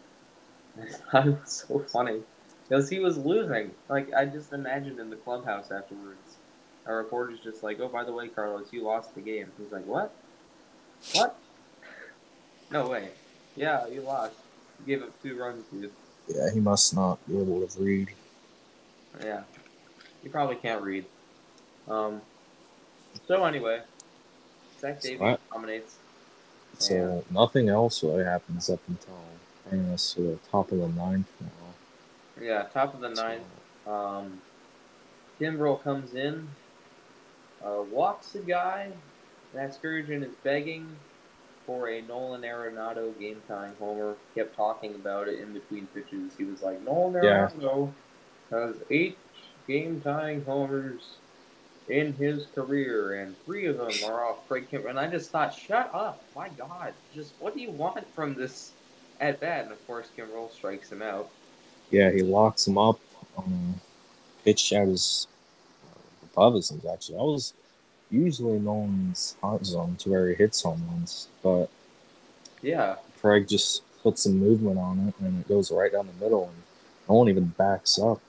[0.81, 2.21] I thought it was so funny
[2.67, 3.71] because he was losing.
[3.89, 6.26] Like I just imagined in the clubhouse afterwards,
[6.87, 9.85] a reporter's just like, "Oh, by the way, Carlos, you lost the game." He's like,
[9.85, 10.13] "What?
[11.13, 11.37] What?
[12.71, 13.09] No way.
[13.55, 14.35] Yeah, you lost.
[14.79, 15.91] You gave up two runs, dude.
[16.27, 18.09] Yeah, he must not be able to read.
[19.23, 19.43] Yeah.
[20.23, 21.05] You probably can't read.
[21.87, 22.21] Um.
[23.27, 23.81] So anyway,
[24.79, 25.95] Zach Davies dominates.
[26.79, 29.17] So nothing else really happens up until
[29.67, 32.43] bringing us to the top of the ninth now.
[32.43, 33.43] Yeah, top of the ninth.
[33.87, 34.41] Um,
[35.39, 36.49] Kimbrel comes in,
[37.65, 38.91] uh, walks a guy.
[39.53, 40.87] Matt Sturgeon is begging
[41.65, 44.15] for a Nolan Arenado game tying homer.
[44.35, 46.31] Kept talking about it in between pitches.
[46.37, 47.49] He was like, Nolan Yeah.
[47.49, 47.91] Arenado
[48.51, 49.17] has eight
[49.67, 51.17] game tying homers
[51.89, 54.89] in his career, and three of them are off Craig Kimbrel.
[54.89, 56.21] And I just thought, shut up.
[56.35, 56.93] My God.
[57.13, 58.71] Just what do you want from this
[59.19, 59.63] at bat?
[59.63, 61.29] And of course, Kimbrel strikes him out.
[61.89, 62.99] Yeah, he locks him up
[63.37, 65.27] on a pitch at his
[66.53, 66.71] his.
[66.85, 67.53] Actually, I was
[68.09, 71.69] usually Nolan's hot zone to where he hits home runs, but
[72.61, 72.95] Yeah.
[73.19, 76.63] Craig just puts some movement on it, and it goes right down the middle, and
[77.09, 78.21] no one even backs up.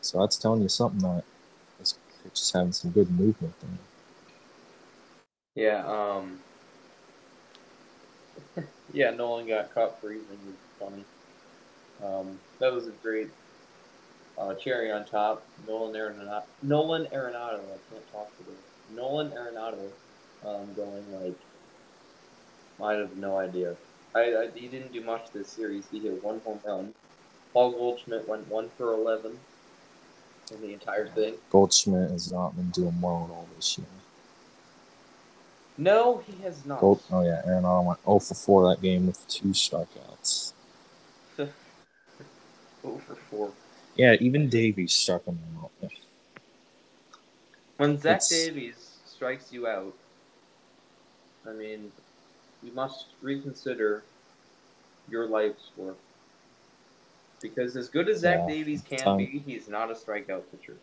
[0.00, 1.24] So that's telling you something that
[2.28, 3.70] pitch is having some good movement there.
[5.54, 6.38] Yeah, um
[8.92, 11.04] Yeah, Nolan got caught freezing was funny.
[12.04, 13.28] Um that was a great
[14.38, 15.44] uh, cherry on top.
[15.66, 18.56] Nolan Arenado Nolan Arenado, I can't talk to today.
[18.94, 19.90] Nolan Arenado
[20.46, 21.38] um going like
[22.82, 23.76] I have no idea.
[24.14, 25.86] I, I he didn't do much this series.
[25.90, 26.94] He hit one home run.
[27.52, 29.38] Paul Goldschmidt went one for eleven
[30.52, 31.34] in the entire thing.
[31.50, 33.86] Goldschmidt has not been doing well at all this year.
[35.76, 36.80] No, he has not.
[36.80, 40.52] Gold, oh yeah, Arenado went 0 for 4 that game with two strikeouts.
[42.84, 43.52] Over four.
[43.98, 45.70] Yeah, even Davies struck him out.
[47.76, 49.94] When Zach It's- Davies strikes you out,
[51.46, 51.92] I mean,
[52.62, 54.02] you must reconsider
[55.10, 55.96] your life's work.
[57.40, 59.16] Because as good as Zach Yeah, Davies can time.
[59.18, 60.76] be, he's not a strikeout pitcher.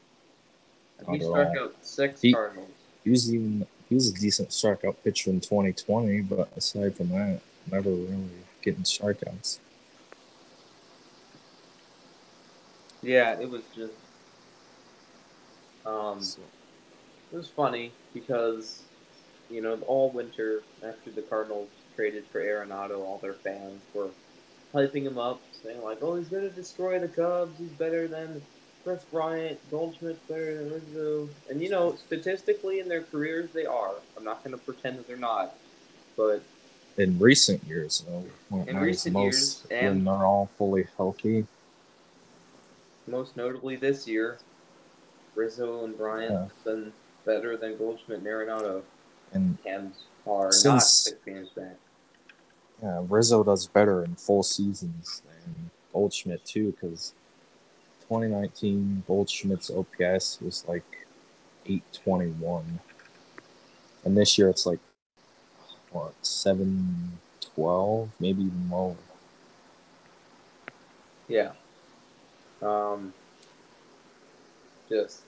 [0.99, 2.69] And he struck out six He- Cardinals.
[3.03, 7.39] He was even he was a decent strikeout pitcher in 2020, but aside from that,
[7.71, 8.29] never really
[8.63, 9.59] getting strikeouts.
[13.05, 13.93] Yeah, it was just.
[15.85, 16.41] Um, So,
[17.31, 18.81] It was funny because,
[19.49, 24.09] you know, all winter after the Cardinals traded for Arenado, all their fans were
[24.73, 27.57] hyping him up, saying like, "Oh, he's gonna destroy the Cubs.
[27.57, 28.41] He's better than
[28.83, 29.59] Kris Bryant.
[29.69, 33.95] Goldschmidt's better than Rizzo." And you know, statistically in their careers, they are.
[34.17, 35.55] I'm not gonna pretend that they're not,
[36.15, 36.41] but
[36.97, 38.23] in recent years, though,
[38.67, 41.45] In recent most, years, and- when they're all fully healthy,
[43.07, 44.37] most notably this year,
[45.35, 46.39] Rizzo and Bryant Yeah.
[46.43, 46.93] have been
[47.25, 48.83] better than Goldschmidt and Arenado,
[49.33, 49.93] and and
[50.25, 51.77] are not Since- six games back.
[52.81, 57.13] yeah, Rizzo does better in full seasons than Goldschmidt too, because
[58.07, 61.05] 2019 Goldschmidt's OPS was like
[61.65, 62.79] 821,
[64.03, 64.79] and this year it's like
[65.91, 68.95] what 712, maybe even lower.
[71.27, 71.53] Yeah.
[72.61, 73.13] Um.
[74.89, 75.21] Just.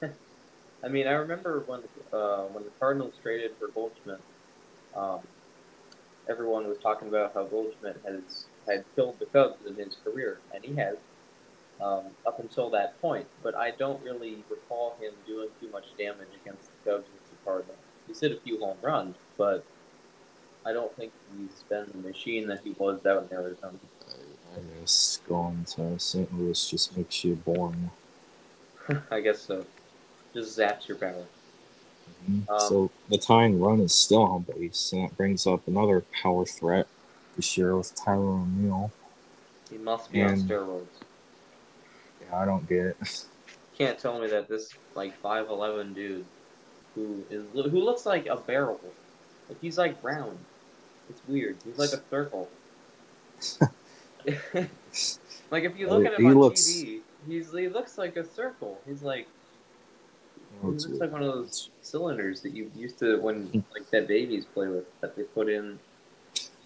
[0.02, 1.80] I mean, I remember when
[2.12, 4.20] uh, when the Cardinals traded for Goldschmidt.
[4.96, 5.20] Um,
[6.28, 10.64] everyone was talking about how Goldschmidt has had killed the Cubs in his career, and
[10.64, 10.96] he has
[11.80, 13.26] um, up until that point.
[13.42, 17.44] But I don't really recall him doing too much damage against the Cubs and the
[17.44, 17.78] Cardinals.
[18.06, 19.64] He's hit a few home runs, but
[20.64, 23.78] I don't think he's been the machine that he was out in Arizona.
[24.54, 26.38] I guess going to St.
[26.38, 27.90] Louis just makes you boring.
[29.10, 29.64] I guess so.
[30.34, 31.24] Just zaps your power.
[32.28, 32.48] Mhm.
[32.48, 36.44] Um, so the tying run is still on base, and that brings up another power
[36.44, 36.86] threat
[37.36, 38.92] this year with Tyler O'Neill.
[39.70, 40.86] He must be on steroids.
[42.20, 43.24] Yeah, I don't get it.
[43.78, 46.26] Can't tell me that this like five eleven dude
[46.94, 48.80] who is who looks like a barrel,
[49.48, 50.38] like he's like round.
[51.08, 51.56] It's weird.
[51.64, 52.48] He's like a circle.
[55.50, 58.24] like if you look at him He on looks- TV, he's he looks like a
[58.24, 58.80] circle.
[58.86, 59.26] He's like
[60.60, 64.44] he looks like one of those cylinders that you used to when like that babies
[64.44, 65.78] play with that they put in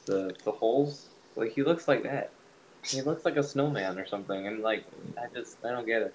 [0.07, 1.07] the the holes.
[1.37, 2.31] Like he looks like that.
[2.83, 4.85] He looks like a snowman or something, and like
[5.19, 6.15] I just I don't get it.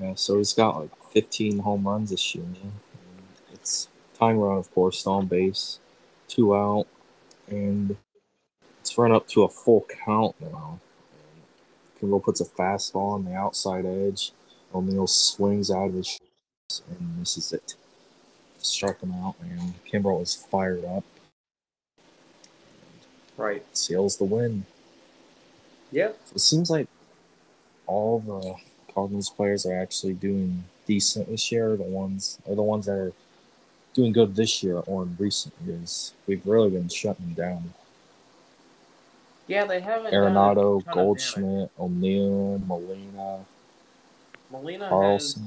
[0.00, 2.44] Yeah, so he's got like 15 home runs this year.
[2.44, 2.56] Man.
[2.62, 2.72] And
[3.52, 3.88] It's
[4.18, 5.78] tying run, of course, on base,
[6.26, 6.86] two out,
[7.48, 7.96] and
[8.84, 10.78] it's run up to a full count now.
[11.98, 14.32] Kimbrel puts a fastball on the outside edge.
[14.74, 17.76] O'Neill swings out of his sh- and misses it.
[18.58, 21.02] Struck him out, and Kimbrel is fired up.
[23.38, 23.64] Right.
[23.74, 24.66] Seals the win.
[25.90, 26.18] Yep.
[26.26, 26.86] So it seems like
[27.86, 28.56] all the
[28.92, 31.74] Cardinals players are actually doing decent this year.
[31.74, 33.12] The ones are the ones that are
[33.94, 36.12] doing good this year or in recent years.
[36.26, 37.72] We've really been shutting down.
[39.46, 40.12] Yeah, they haven't.
[40.12, 40.84] a Arenado.
[40.90, 43.44] Goldschmidt, O'Neill, Molina,
[44.50, 45.38] Molina has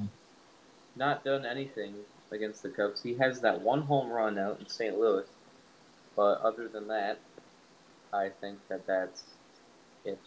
[0.95, 1.95] not done anything
[2.31, 3.01] against the Cubs.
[3.01, 4.97] He has that one home run out in St.
[4.97, 5.25] Louis,
[6.15, 7.19] but other than that,
[8.12, 9.23] I think that that's
[10.03, 10.19] it.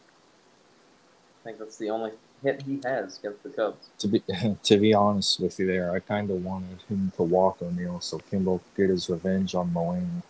[1.40, 3.88] I think that's the only hit he has against the Cubs.
[3.98, 4.22] To be
[4.62, 8.18] to be honest with you, there, I kind of wanted him to walk O'Neill so
[8.18, 10.22] Kimbrel could get his revenge on Molina.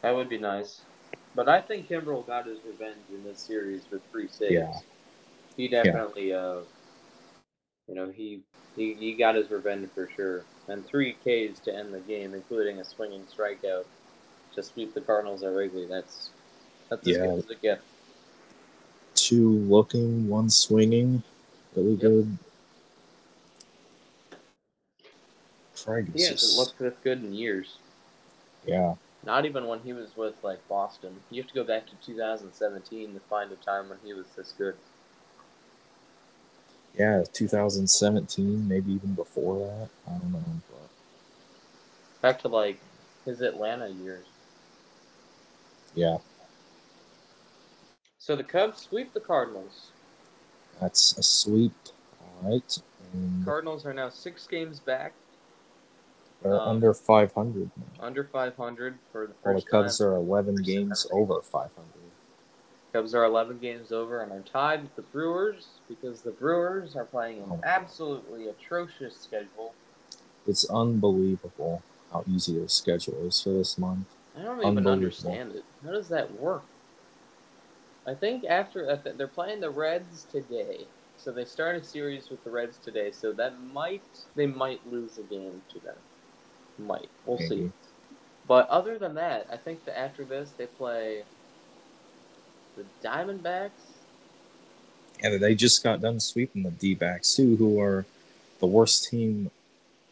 [0.00, 0.80] That would be nice.
[1.34, 4.52] But I think Kimbrel got his revenge in this series with three saves.
[4.52, 4.72] Yeah.
[5.56, 6.60] He definitely, uh,
[7.88, 8.40] you know, he,
[8.76, 10.44] he he got his revenge for sure.
[10.68, 13.84] And three Ks to end the game, including a swinging strikeout
[14.54, 15.86] to sweep the Cardinals at Wrigley.
[15.86, 16.30] That's
[16.90, 17.26] that's as Yeah.
[17.26, 17.82] good as it gets.
[19.14, 21.22] Two looking, one swinging,
[21.74, 22.00] really Yep.
[22.00, 22.38] good.
[25.74, 27.76] Is He hasn't just- looked this good in years.
[28.66, 28.94] yeah.
[29.24, 31.22] Not even when he was with like Boston.
[31.30, 34.52] You have to go back to 2017 to find a time when he was this
[34.56, 34.76] good.
[36.98, 39.88] Yeah, 2017, maybe even before that.
[40.06, 40.88] I don't know, but
[42.20, 42.78] Back to like
[43.24, 44.26] his Atlanta years.
[45.94, 46.18] yeah,
[48.18, 49.90] So the Cubs sweep the Cardinals.
[50.80, 51.72] that's a sweep.
[52.20, 52.78] All right,
[53.12, 55.12] and Cardinals are now six games back,
[56.42, 58.04] they're um, under 500 now.
[58.06, 60.08] under 500 for the first Well, the Cubs time.
[60.08, 61.18] are 11 First games time.
[61.20, 61.86] over 500.
[62.92, 67.04] Cubs are 11 games over and are tied with the Brewers because the Brewers are
[67.06, 67.60] playing an Oh.
[67.64, 69.72] absolutely atrocious schedule.
[70.46, 74.06] It's unbelievable how easy their schedule is for this month.
[74.38, 75.64] I don't even understand it.
[75.84, 76.62] How does that work?
[78.06, 82.50] I think after they're playing the Reds today, so they start a series with the
[82.50, 83.12] Reds today.
[83.12, 84.02] So that might
[84.34, 85.94] they might lose a game to them.
[86.86, 87.44] Might we'll see.
[87.44, 87.68] Mm-hmm.
[88.48, 91.22] But other than that, I think that after this they play
[92.76, 93.70] the Diamondbacks.
[95.22, 98.04] Yeah, they just got done sweeping the D backs, too, who are
[98.58, 99.50] the worst team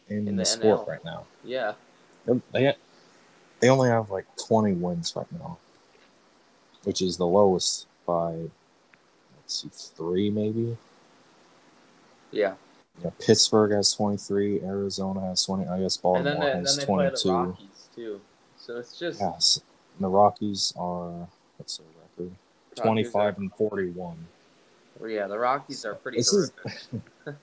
[0.07, 1.25] in, In the, the sport right now.
[1.43, 1.73] Yeah,
[2.53, 2.75] They,
[3.59, 5.57] they only have like 20 wins right now,
[6.83, 10.77] which is the lowest by, let's see, three maybe.
[12.31, 12.53] yeah.
[13.03, 16.77] Yeah, Pittsburgh has 23, Arizona has 20, I guess and Baltimore then they, then has
[16.77, 17.31] they play the 22.
[17.31, 18.21] Rockies too.
[18.57, 19.61] So it's just Yes.
[19.97, 21.27] And the Rockies are,
[21.57, 21.87] what's their
[22.19, 22.35] record?
[22.77, 24.17] Rockies 25 and 41.
[25.01, 26.51] Are, yeah, the Rockies are pretty This is-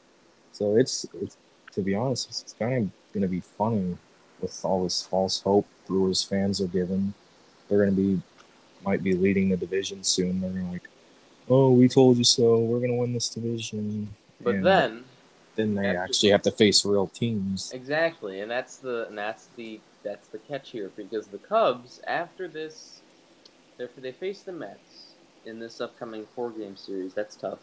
[0.52, 1.36] So it's, it's
[1.72, 3.96] to be honest, it's kind of going to be funny
[4.40, 7.14] with all this false hope Brewers fans are given.
[7.68, 8.22] They're going to be,
[8.84, 10.40] might be leading the division soon.
[10.40, 10.88] They're going to like,
[11.48, 12.58] oh, we told you so.
[12.58, 14.08] We're going to win this division.
[14.40, 15.04] But And then
[15.58, 17.72] then they after- actually have to face real teams.
[17.72, 22.48] exactly, and that's the and that's the that's the catch here because the Cubs after
[22.48, 23.00] this,
[23.76, 27.12] they they face the Mets in this upcoming four game series.
[27.14, 27.58] That's tough.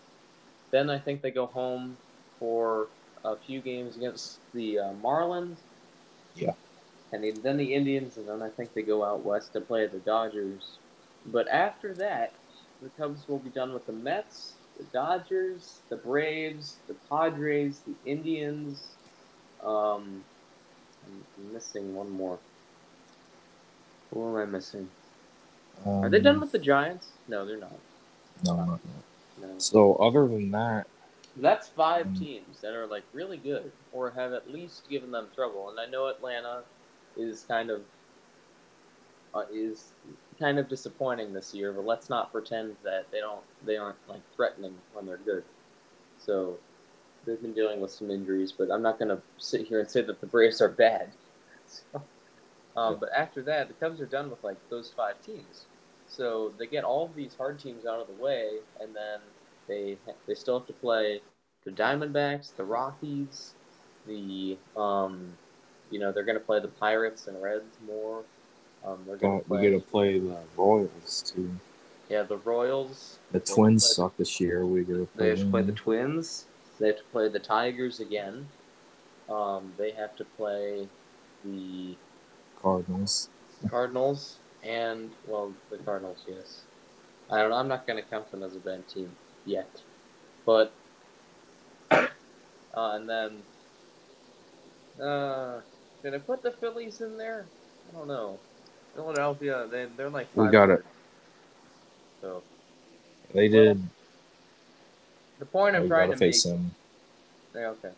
[0.72, 1.98] Then I think they go home
[2.40, 2.88] for
[3.24, 5.58] a few games against the uh, Marlins.
[6.36, 6.52] Yeah.
[7.14, 10.00] and then the Indians, and then I think they go out west to play the
[10.00, 10.78] Dodgers.
[11.28, 12.34] But after that,
[12.82, 17.96] the Cubs will be done with the Mets, the Dodgers, the Braves, the Padres, the
[18.10, 18.82] Indians.
[19.64, 20.24] Um,
[21.06, 22.40] I'm missing one more.
[24.12, 24.90] Who am I missing?
[25.86, 27.08] Um, Are they done with the Giants?
[27.28, 27.80] No, they're not.
[28.44, 29.04] No, not yet.
[29.42, 29.56] No.
[29.60, 30.88] So other than that,
[31.38, 32.20] That's five Mm.
[32.20, 35.70] teams that are like really good or have at least given them trouble.
[35.70, 36.64] And I know Atlanta
[37.18, 37.82] is kind of
[39.34, 39.92] uh, is
[40.40, 44.22] kind of disappointing this year, but let's not pretend that they don't they aren't like
[44.36, 45.44] threatening when they're good.
[46.18, 46.58] So
[47.26, 50.02] they've been dealing with some injuries, but I'm not going to sit here and say
[50.02, 51.10] that the Braves are bad.
[51.68, 52.02] So,
[52.78, 55.66] um, but after that, the Cubs are done with like those five teams.
[56.08, 59.20] So they get all of these hard teams out of the way, and then
[59.68, 61.22] they they still have to play
[61.66, 63.56] the Diamondbacks, the Rockies,
[64.08, 65.34] the um,
[65.90, 68.24] you know they're going to play the Pirates and Reds more.
[68.86, 71.56] Um, they're going got, to we play get to play the Royals too.
[72.10, 73.20] yeah the Royals.
[73.32, 74.66] The Twins play- suck this year.
[74.66, 75.24] We get to play.
[75.24, 75.72] They have to play the.
[75.72, 76.46] Twins.
[76.80, 78.48] They have to play the Tigers again.
[79.30, 80.88] Um, they have to play
[81.44, 81.96] the
[82.62, 83.30] Cardinals.
[83.70, 86.62] Cardinals and well the Cardinals yes.
[87.30, 87.58] I don't know.
[87.58, 89.12] I'm not going to count them as a bad team
[89.46, 89.82] yet,
[90.46, 90.72] but
[91.92, 92.08] uh,
[92.76, 93.42] and then
[95.04, 95.62] uh,
[96.04, 97.46] did I put the Phillies in there?
[97.90, 98.40] I don't know.
[98.96, 100.84] Philadelphia, they they're like We got it.
[102.22, 102.42] So
[103.34, 103.82] They did.
[105.40, 106.72] the point I'm trying to make them.
[107.54, 107.92] Yeah, okay.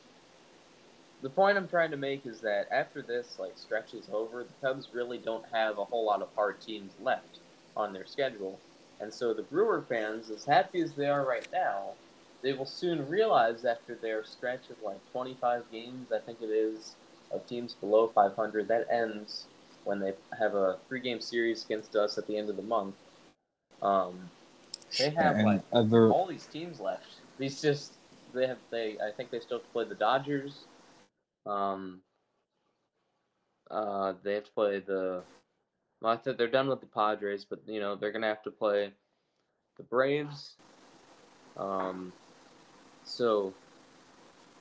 [1.22, 4.54] The point I'm trying to make is that after this like stretch is over, the
[4.62, 7.40] Cubs really don't have a whole lot of hard teams left
[7.76, 8.60] on their schedule.
[9.00, 11.92] And so the Brewer fans, as happy as they are right now,
[12.42, 16.96] they will soon realize after their stretch of like 25 games, I think it is,
[17.32, 19.46] of teams below 500, that ends
[19.88, 22.96] when they have a three-game series against us at the end of the month.
[23.82, 24.30] Um,
[24.98, 27.08] they have and like other all these teams left.
[27.38, 27.94] These just
[28.34, 30.66] they have they I think they still have to play the Dodgers.
[31.46, 32.02] Um
[33.70, 35.24] uh they have to play the
[36.02, 38.52] well, I think they're done with the Padres, but you know, they're gonna have to
[38.52, 38.92] play
[39.78, 40.56] the Braves.
[41.58, 42.14] Um
[43.04, 43.54] so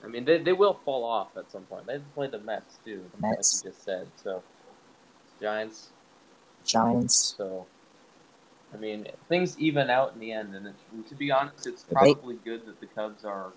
[0.04, 1.86] I mean they, they will fall off at some point.
[1.86, 3.62] They have to play the Mets too, Mets.
[3.62, 4.08] like you just said.
[4.22, 4.42] So
[5.40, 5.88] Giants.
[6.64, 7.34] Giants.
[7.36, 7.66] So,
[8.74, 10.74] I mean, things even out in the end, and it,
[11.08, 13.52] to be honest, it's probably good that the Cubs are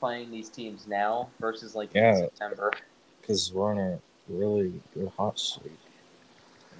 [0.00, 2.10] playing these teams now versus like Yeah.
[2.10, 2.72] in September.
[3.20, 5.78] because we're on a really good hot streak.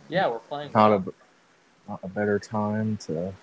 [0.09, 0.71] Yeah, we're playing.
[0.75, 1.15] Not well.
[1.87, 3.35] a not a better time to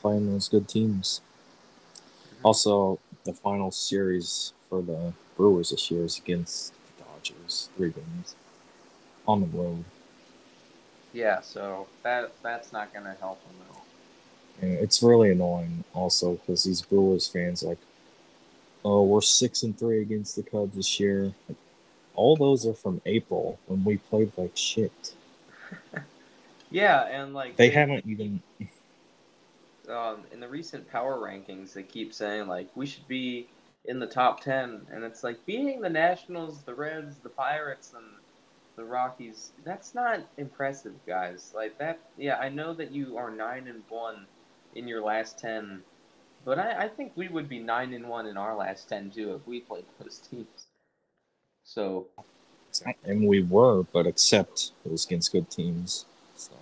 [0.00, 1.20] playing those good teams.
[2.34, 2.46] Mm-hmm.
[2.46, 7.68] Also, the final series for the Brewers this year is against the Dodgers.
[7.76, 8.34] Three games
[9.30, 9.84] on the road.
[11.12, 13.86] Yeah, so that that's not gonna help them at all.
[14.62, 17.78] And it's really annoying also because these Brewers fans like,
[18.84, 21.32] oh, we're six and three against the Cubs this year.
[21.48, 21.58] Like,
[22.14, 25.14] all those are from April when we played like shit.
[26.70, 28.40] Yeah, and like They haven't even.
[29.88, 33.48] um, in the recent power rankings, they keep saying like we should be
[33.86, 38.04] in the top ten, and it's like beating the Nationals, the Reds, the Pirates, and
[38.80, 39.52] the Rockies.
[39.64, 41.52] That's not impressive, guys.
[41.54, 42.00] Like that.
[42.16, 44.26] Yeah, I know that you are nine and one
[44.74, 45.82] in your last ten,
[46.44, 49.34] but I, I think we would be nine and one in our last ten too
[49.34, 50.66] if we played those teams.
[51.64, 52.06] So
[53.04, 56.06] And we were, but except it was against good teams.
[56.36, 56.52] So,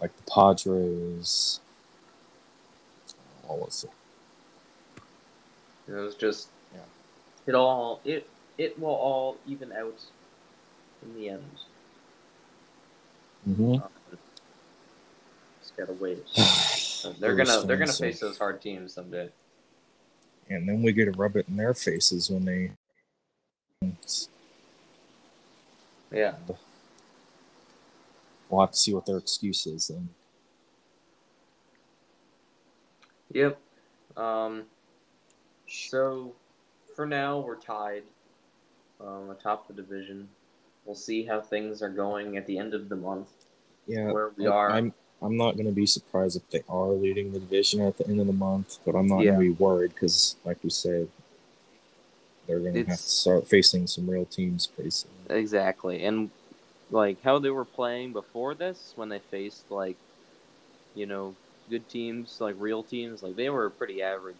[0.00, 1.60] like the Padres.
[3.46, 3.90] What was it?
[5.88, 6.80] it was just Yeah.
[7.46, 8.26] it all it
[8.58, 10.00] it will all even out
[11.02, 11.44] in the end.
[13.48, 13.74] Mm-hmm.
[13.74, 13.82] Um,
[15.60, 16.24] just gotta wait.
[17.18, 19.30] They're gonna they're gonna face those hard teams someday.
[20.50, 22.72] And then we get to rub it in their faces when they.
[26.12, 26.34] Yeah.
[28.50, 30.10] We'll have to see what their excuse is then.
[33.32, 33.58] Yep.
[34.16, 34.64] Um.
[35.68, 36.34] So,
[36.94, 38.02] for now we're tied.
[39.00, 40.28] Um, atop the division.
[40.90, 43.28] We'll see how things are going at the end of the month.
[43.86, 44.72] Yeah, Where we are.
[44.72, 48.08] I'm I'm not going to be surprised if they are leading the division at the
[48.08, 49.34] end of the month, but I'm not Yeah.
[49.34, 51.06] going to be worried because, like we said,
[52.48, 55.12] they're going to have to start facing some real teams pretty soon.
[55.28, 56.28] Exactly, and
[56.90, 59.96] like how they were playing before this, when they faced like,
[60.96, 61.36] you know,
[61.70, 64.34] good teams, like real teams, like they were pretty average.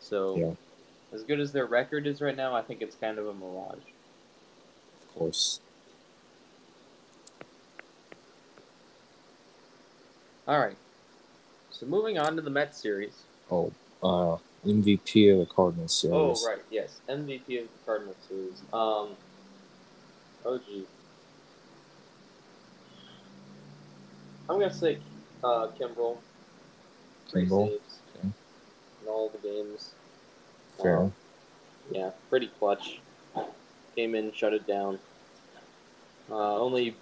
[0.00, 0.54] So, Yeah.
[1.12, 3.78] as good as their record is right now, I think it's kind of a mirage.
[5.00, 5.60] Of course.
[10.46, 10.76] All right.
[11.70, 13.22] So moving on to the Mets series.
[13.50, 13.72] Oh,
[14.02, 16.14] uh, MVP of the Cardinals series.
[16.14, 16.56] Oh, series.
[16.58, 16.64] right.
[16.70, 17.00] Yes.
[17.08, 18.62] MVP of the Cardinals series.
[18.72, 19.16] Um.
[20.44, 20.86] Oh, gee.
[24.48, 24.98] I'm gonna say
[25.42, 26.18] uh, Kimbrel.
[27.32, 27.80] Kimbrel, okay.
[28.22, 29.90] in all the games.
[30.80, 30.98] Fair.
[30.98, 31.12] Um,
[31.90, 33.00] yeah, pretty clutch.
[33.96, 34.98] Came in, shut it down.
[36.30, 36.94] Uh, only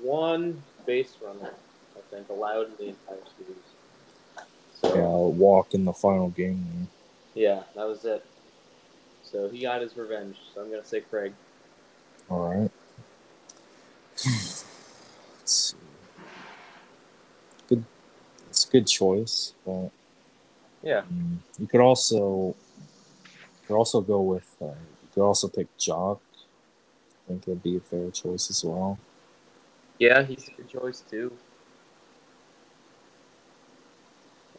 [0.00, 1.52] one base runner,
[2.12, 3.56] think, allowed in the entire series.
[4.74, 6.88] So yeah, walk in the final game.
[7.34, 8.24] yeah, that was it.
[9.22, 10.36] So he got his revenge.
[10.54, 11.32] So I'm gonna say Craig.
[12.28, 12.70] All right.
[14.24, 14.64] Let's
[15.46, 15.76] see.
[17.68, 17.84] Good.
[18.50, 19.90] It's a good choice, but
[20.82, 21.02] Yeah.
[21.12, 22.54] mm, you could also
[23.28, 26.18] you could also go with uh, you could also pick Joc.
[26.18, 28.98] I think it'd be a fair choice as well.
[29.98, 31.32] Yeah, he's a good choice too.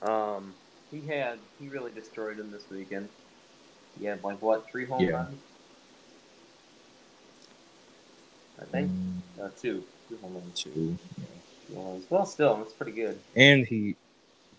[0.04, 0.54] Um,
[0.92, 3.10] he had he really destroyed him this weekend.
[4.00, 5.12] He had like what three home Yeah.
[5.12, 5.40] runs?
[8.62, 10.62] I think Mm, uh, two, two home runs.
[10.62, 10.98] two.
[11.18, 11.78] Yeah.
[11.80, 12.06] Runs.
[12.10, 13.20] Well, still, it's pretty good.
[13.36, 13.96] And he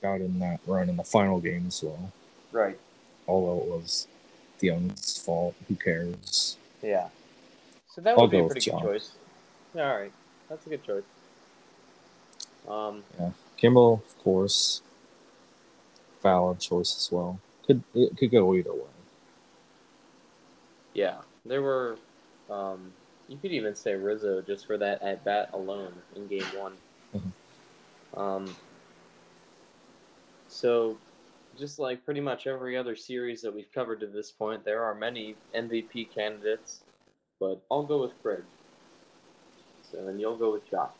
[0.02, 2.12] got in that run in the final game as well.
[2.52, 2.78] Right.
[3.26, 4.08] Although it was
[4.58, 5.54] the Young's fault.
[5.68, 6.56] Who cares?
[6.82, 7.08] Yeah.
[7.94, 8.82] So that I'll would be a pretty good John.
[8.82, 9.12] choice.
[9.74, 10.12] Yeah, all right,
[10.48, 11.02] that's a good choice.
[12.68, 13.30] Um, yeah,
[13.60, 14.82] Kimbrel, of course.
[16.24, 17.38] Valid choice as well.
[17.66, 18.80] Could it could go either way.
[20.94, 21.98] yeah, there were.
[22.48, 22.92] Um,
[23.28, 26.72] you could even say Rizzo just for that at bat alone in Game One.
[27.14, 28.18] Mhm.
[28.18, 28.56] Um,
[30.48, 30.96] so,
[31.58, 34.94] just like pretty much every other series that we've covered to this point, there are
[34.94, 36.80] many MVP candidates,
[37.38, 38.44] but I'll go with Craig.
[39.90, 40.90] So, and you'll go with Josh.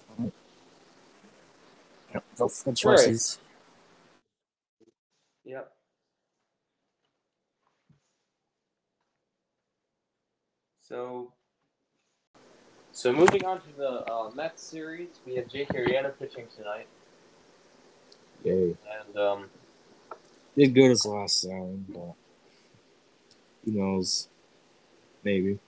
[2.12, 3.38] Yep, go for the choices.
[5.44, 5.72] Yep.
[10.80, 11.32] So,
[12.92, 16.86] so moving on to the uh, Mets series, we have Jake Arrieta pitching tonight,
[18.44, 18.76] Yay.
[19.06, 19.50] and um,
[20.56, 22.14] Did good as last time, but
[23.64, 24.28] who knows?
[25.22, 25.58] Maybe.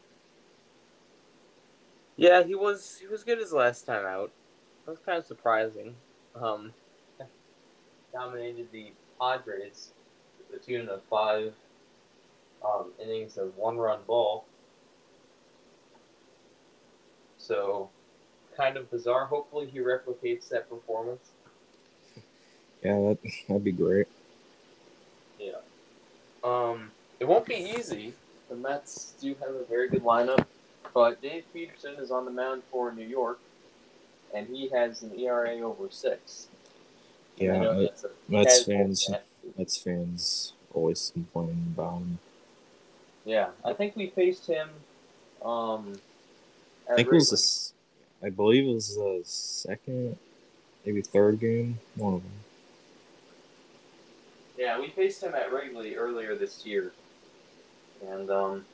[2.16, 4.30] yeah, he was he was good his last time out.
[4.84, 5.96] That was kind of surprising.
[6.34, 6.72] Um,
[8.12, 9.92] dominated the Padres
[10.38, 11.54] to the tune of five
[12.64, 14.44] um, innings of one run ball.
[17.38, 17.90] So,
[18.56, 19.26] kind of bizarre.
[19.26, 21.30] Hopefully, he replicates that performance.
[22.84, 24.06] Yeah, that that'd be great.
[25.40, 25.56] Yeah.
[26.44, 28.12] Um, it won't be easy.
[28.48, 30.44] The Mets do have a very good lineup,
[30.94, 33.40] but Dave Peterson is on the mound for New York,
[34.32, 36.48] and he has an ERA over six.
[37.38, 39.10] I Yeah, know that's a Mets fans.
[39.58, 42.18] Mets fans always complaining about him.
[43.24, 44.68] Yeah, I think we faced him.
[45.44, 45.98] Um,
[46.90, 47.72] I think it was this.
[48.22, 50.16] I believe it was the second,
[50.84, 51.78] maybe third game.
[51.96, 52.32] One of them.
[54.56, 56.92] Yeah, we faced him at Wrigley earlier this year,
[58.08, 58.64] and um,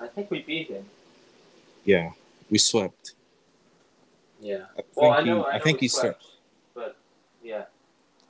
[0.00, 0.84] I think we beat him.
[1.84, 2.12] Yeah,
[2.50, 3.14] we swept.
[4.40, 4.64] Yeah.
[4.72, 5.42] I think Well, I know.
[5.44, 6.30] I, I know think we he swept, But
[7.48, 7.64] yeah.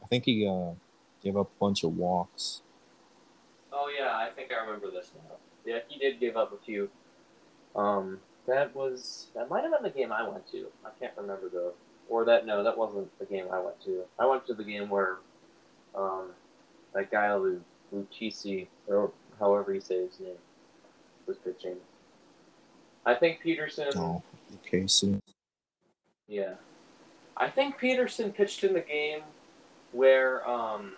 [0.03, 0.75] I think he uh,
[1.23, 2.63] gave up a bunch of walks.
[3.73, 5.37] Oh yeah, I think I remember this now.
[5.67, 6.89] Yeah, he did give up a few.
[7.75, 10.69] Um, that was that might have been the game I went to.
[10.85, 11.73] I can't remember though.
[12.09, 14.05] Or that no, that wasn't the game I went to.
[14.19, 15.17] I went to the game where,
[15.95, 16.31] um,
[16.95, 17.61] that guy Lu
[17.95, 20.39] Lucchesi or however you say his name
[21.27, 21.77] was pitching.
[23.05, 23.89] I think Peterson.
[23.97, 24.23] Oh,
[24.67, 24.87] okay.
[24.87, 25.21] So
[26.29, 26.55] Yeah.
[27.39, 29.21] I think Peterson pitched in the game
[29.93, 30.93] where um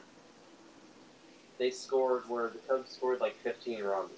[1.58, 4.10] they scored where the Cubs scored like 15 runs.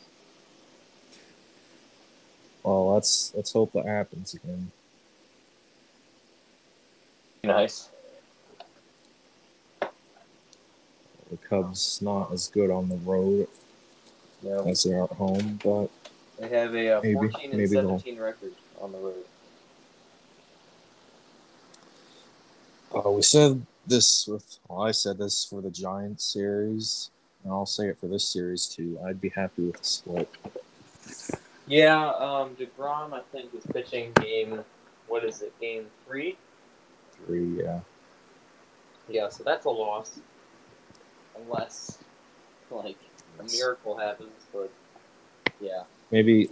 [2.63, 4.71] well, let's let's hope that happens again.
[7.45, 7.89] Nice.
[9.81, 13.49] The Cubs not as good on the road
[14.43, 14.63] No.
[14.69, 15.89] as they are at home, but
[16.39, 19.25] They have a uh, Maybe- 14 and maybe they'll- 17 record on the road.
[22.95, 24.59] Uh, we said this with.
[24.69, 27.11] Well, I said this for the Giants series,
[27.45, 28.99] and I'll say it for this series too.
[29.05, 30.29] I'd be happy with the split.
[31.67, 34.65] Yeah, um, DeGrom, I think, is pitching game,
[35.07, 36.37] what is it, game three?
[37.25, 37.81] Three, yeah.
[39.09, 40.19] Yeah, so that's a loss.
[41.37, 41.99] Unless,
[42.71, 42.99] like,
[43.39, 44.71] a miracle happens, but
[45.61, 45.85] yeah.
[46.11, 46.51] Maybe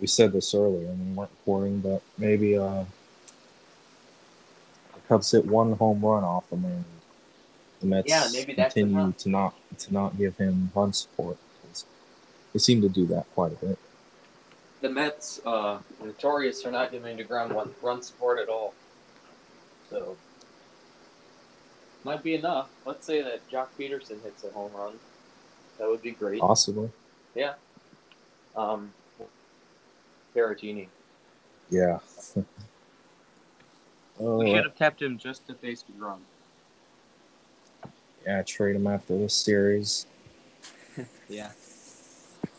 [0.00, 2.84] we said this earlier and we weren't recording, but maybe uh,
[5.10, 6.84] Cubs hit one home run off of him, and
[7.80, 11.36] the Mets Yeah, maybe continue to not to not give him run support.
[12.52, 13.78] They seem to do that quite a bit.
[14.80, 18.72] The Mets uh, notorious for not giving Degrom one run support at all.
[19.90, 20.16] So
[22.04, 22.68] might be enough.
[22.86, 24.92] Let's say that Joc Pederson hits a home run.
[25.78, 26.40] That would be great.
[26.40, 26.90] Possibly,
[27.34, 27.54] Yeah.
[28.56, 28.92] Um,
[30.36, 30.86] Caratini.
[31.68, 31.98] yeah.
[34.20, 36.18] oh, We should have kept him just to face Degrom.
[38.26, 40.06] yeah, trade him after this series.
[41.28, 41.52] Yeah.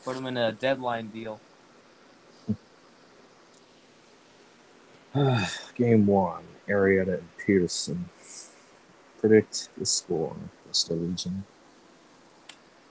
[0.05, 1.39] Put him in a deadline deal.
[5.75, 8.09] Game one, Arrieta and Peterson.
[9.19, 10.35] Predict the score.
[10.65, 11.43] What's the region?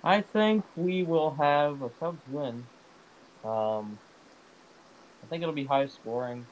[0.04, 2.66] I think we will have a Cubs win.
[3.44, 3.98] Um,
[5.22, 6.46] I think it'll be high scoring.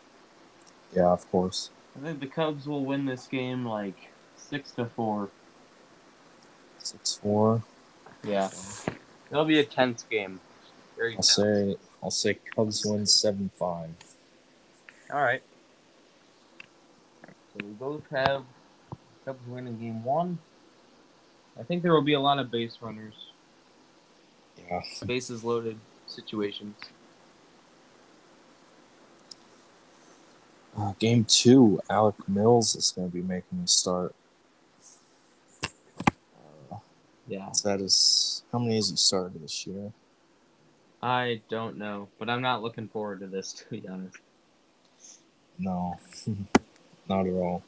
[0.97, 1.71] Yeah, of course.
[1.99, 3.97] I think the Cubs will win this game like
[4.37, 5.31] six to four.
[6.79, 7.63] Six four.
[8.23, 8.51] Yeah,
[9.31, 10.41] it'll be a tense game.
[10.97, 11.35] Very I'll tense.
[11.35, 13.91] say I'll say Cubs win seven five.
[15.13, 15.43] All right.
[17.27, 18.45] So we both have
[19.25, 20.39] Cubs winning game one.
[21.59, 23.15] I think there will be a lot of base runners,
[24.71, 24.81] Yeah.
[25.05, 26.77] bases loaded situations.
[30.79, 34.15] Uh, game two, Alec Mills is going to be making the start.
[36.71, 36.77] Uh,
[37.27, 37.51] Yeah.
[37.51, 39.93] is that is how many has he started this year?
[41.03, 44.19] I don't know, but I'm not looking forward to this to be honest.
[45.59, 45.99] No,
[47.09, 47.65] not at all.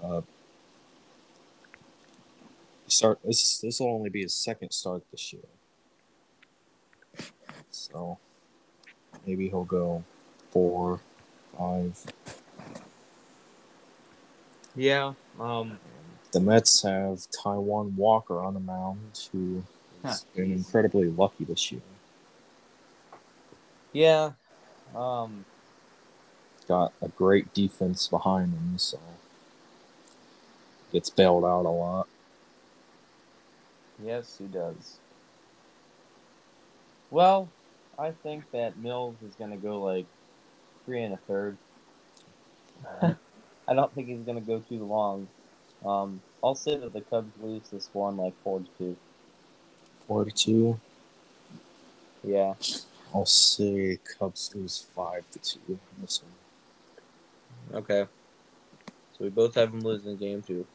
[0.00, 0.20] Uh,
[2.86, 3.58] start this.
[3.58, 5.42] This will only be his second start this year,
[7.72, 8.18] so
[9.26, 10.04] maybe he'll go
[10.52, 11.00] four,
[11.58, 11.98] five.
[14.76, 15.14] Yeah.
[15.40, 15.78] Um.
[16.32, 19.64] The Mets have Taijuan Walker on the mound, who
[20.02, 20.26] has Huh.
[20.34, 21.82] been incredibly lucky this year.
[23.92, 24.32] Yeah.
[24.94, 25.44] Um.
[26.68, 28.98] Got a great defense behind him, so
[30.92, 32.06] gets bailed out a lot.
[34.02, 34.98] Yes, he does.
[37.10, 37.48] Well,
[37.98, 40.06] I think that Mills is gonna go like
[40.84, 41.56] three and a third.
[43.02, 45.28] I don't think he's gonna go too long.
[45.84, 48.96] Um, I'll say that the Cubs lose this one like four to two.
[50.06, 50.80] Four to two.
[52.24, 52.54] Yeah.
[53.14, 57.82] I'll say Cubs lose five to two this one.
[57.82, 58.06] Okay.
[59.12, 60.66] So we both have them losing game two.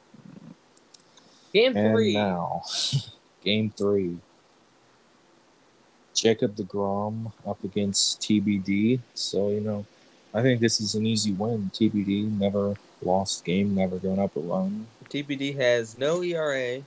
[1.53, 2.14] Game And three.
[2.14, 2.62] now,
[3.43, 4.18] game three.
[6.14, 8.99] Jacob DeGrom up against TBD.
[9.14, 9.86] So, you know,
[10.34, 11.72] I think this is an easy win.
[11.74, 14.88] TBD never lost game, never gone up alone.
[15.10, 16.82] TBD has no ERA.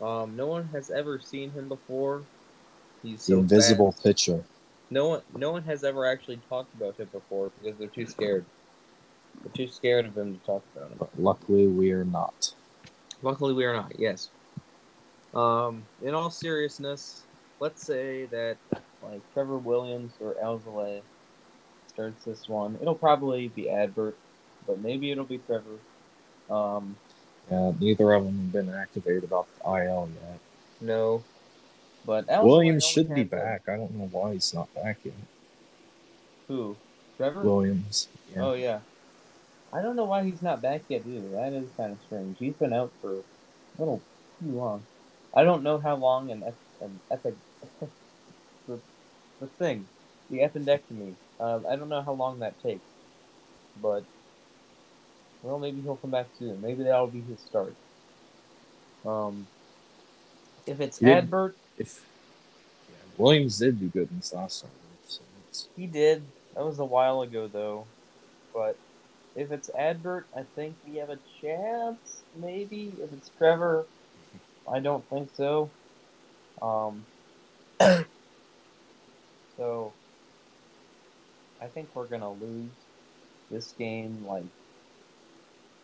[0.00, 2.22] Um, no one has ever seen him before.
[3.02, 4.04] He's The invisible fast.
[4.04, 4.44] pitcher.
[4.90, 8.44] No one, no one has ever actually talked about him before because they're too scared.
[9.42, 10.96] They're too scared of him to talk about him.
[10.98, 12.54] But luckily, we are not.
[13.22, 13.92] Luckily, we are not.
[13.98, 14.28] Yes.
[15.34, 17.22] Um, in all seriousness,
[17.58, 18.56] let's say that
[19.02, 21.00] like Trevor Williams or Alzolay
[21.94, 22.78] starts this one.
[22.80, 24.14] It'll probably be Adbert,
[24.66, 25.78] but maybe it'll be Trevor.
[26.50, 26.96] Um,
[27.50, 30.38] Yeah, neither of them have been activated off the IL yet.
[30.80, 31.22] no,
[32.04, 33.68] but Williams should be back.
[33.68, 35.14] I don't know why he's not back yet.
[36.48, 36.76] Who?
[37.16, 37.42] Trevor?
[37.42, 38.08] Williams.
[38.34, 38.44] Yeah.
[38.44, 38.80] Oh yeah.
[39.72, 41.28] I don't know why he's not back yet either.
[41.30, 42.36] That is kind of strange.
[42.38, 43.22] He's been out for a
[43.78, 44.02] little
[44.40, 44.82] too long.
[45.34, 46.44] I don't know how long an,
[46.82, 47.34] an epic
[48.68, 48.78] the,
[49.40, 49.86] the thing,
[50.30, 51.14] the appendectomy.
[51.42, 52.84] Uh, I don't know how long that takes,
[53.82, 54.04] but
[55.42, 56.60] well, maybe he'll come back soon.
[56.60, 57.74] Maybe that'll be his start.
[59.04, 59.48] Um,
[60.68, 62.04] if it's He Adbert, If
[62.88, 64.72] yeah, Williams did do good in his last start,
[65.08, 66.22] so it's, He did.
[66.54, 67.86] That was a while ago, though.
[68.54, 68.76] But
[69.34, 72.22] if it's Adbert, I think we have a chance.
[72.36, 73.84] Maybe if it's Trevor,
[74.70, 75.70] I don't think so.
[76.60, 77.04] Um.
[79.56, 79.92] so
[81.62, 82.70] I think we're gonna lose
[83.48, 84.44] this game like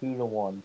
[0.01, 0.65] two to one.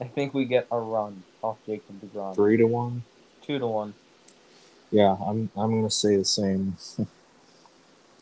[0.00, 2.34] I think we get a run off Jacob Degrom.
[2.36, 3.02] three to one.
[3.42, 3.94] Two to one.
[4.92, 6.76] Yeah, I'm I'm gonna say the same.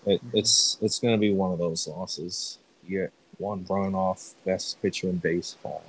[0.06, 0.36] it, mm-hmm.
[0.36, 2.58] it's it's gonna be one of those losses.
[2.88, 5.82] You get one run off best pitcher in baseball.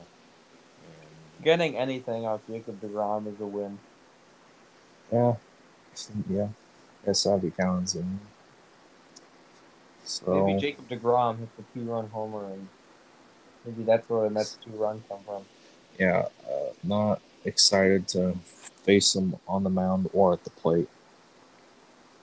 [1.44, 3.80] Getting anything off Jacob Degrom is a win.
[5.14, 5.36] yeah,
[6.30, 6.50] yeah.
[7.06, 8.20] Guess I'll be counting.
[10.04, 12.68] So Maybe Jacob Degrom hits a two-run homer and
[13.66, 15.46] Maybe that's where the Mets two run come from.
[16.00, 18.36] Yeah, uh, not excited to
[18.84, 20.90] face him on the mound or at the plate.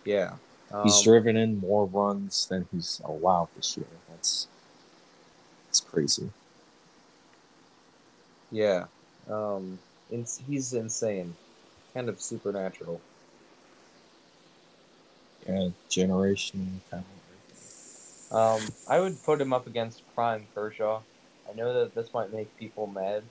[0.05, 0.35] Yeah.
[0.83, 3.87] He's Um, driven in more runs than he's allowed this year.
[4.11, 4.49] That's
[5.69, 6.31] it's crazy.
[8.51, 8.87] Yeah.
[9.31, 9.79] Um,
[10.11, 11.37] he's insane.
[11.95, 13.01] Kind of supernatural.
[15.47, 17.07] Yeah, generational talent.
[18.31, 21.01] Um, I would put him up against Prime Kershaw.
[21.51, 23.23] I know that this might make people mad,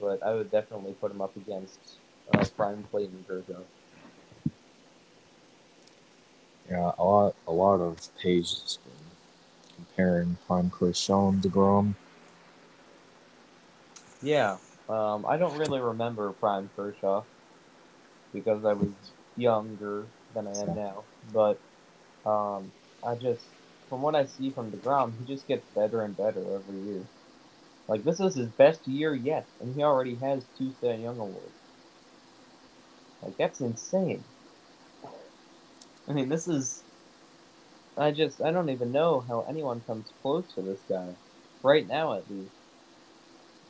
[0.00, 1.78] but I would definitely put him up against
[2.32, 3.60] uh, Prime Clayton Kershaw.
[6.70, 11.94] Yeah, a lot, a lot of pages been comparing Prime Kershaw and Degrom.
[14.22, 14.56] Yeah.
[14.88, 17.24] Um, I don't really remember Prime Kershaw
[18.32, 18.88] because I was
[19.36, 21.04] younger than I am now.
[21.32, 21.60] But
[22.24, 22.72] um,
[23.04, 23.44] I just,
[23.92, 27.02] from what I see from Degrom, he just gets better and better every year.
[27.88, 31.52] Like this is his best year yet, and he already has two Cy Young awards.
[33.20, 34.24] Like that's insane.
[36.08, 36.84] I mean, this is.
[37.98, 41.08] I just I don't even know how anyone comes close to this guy,
[41.62, 42.54] right now at least.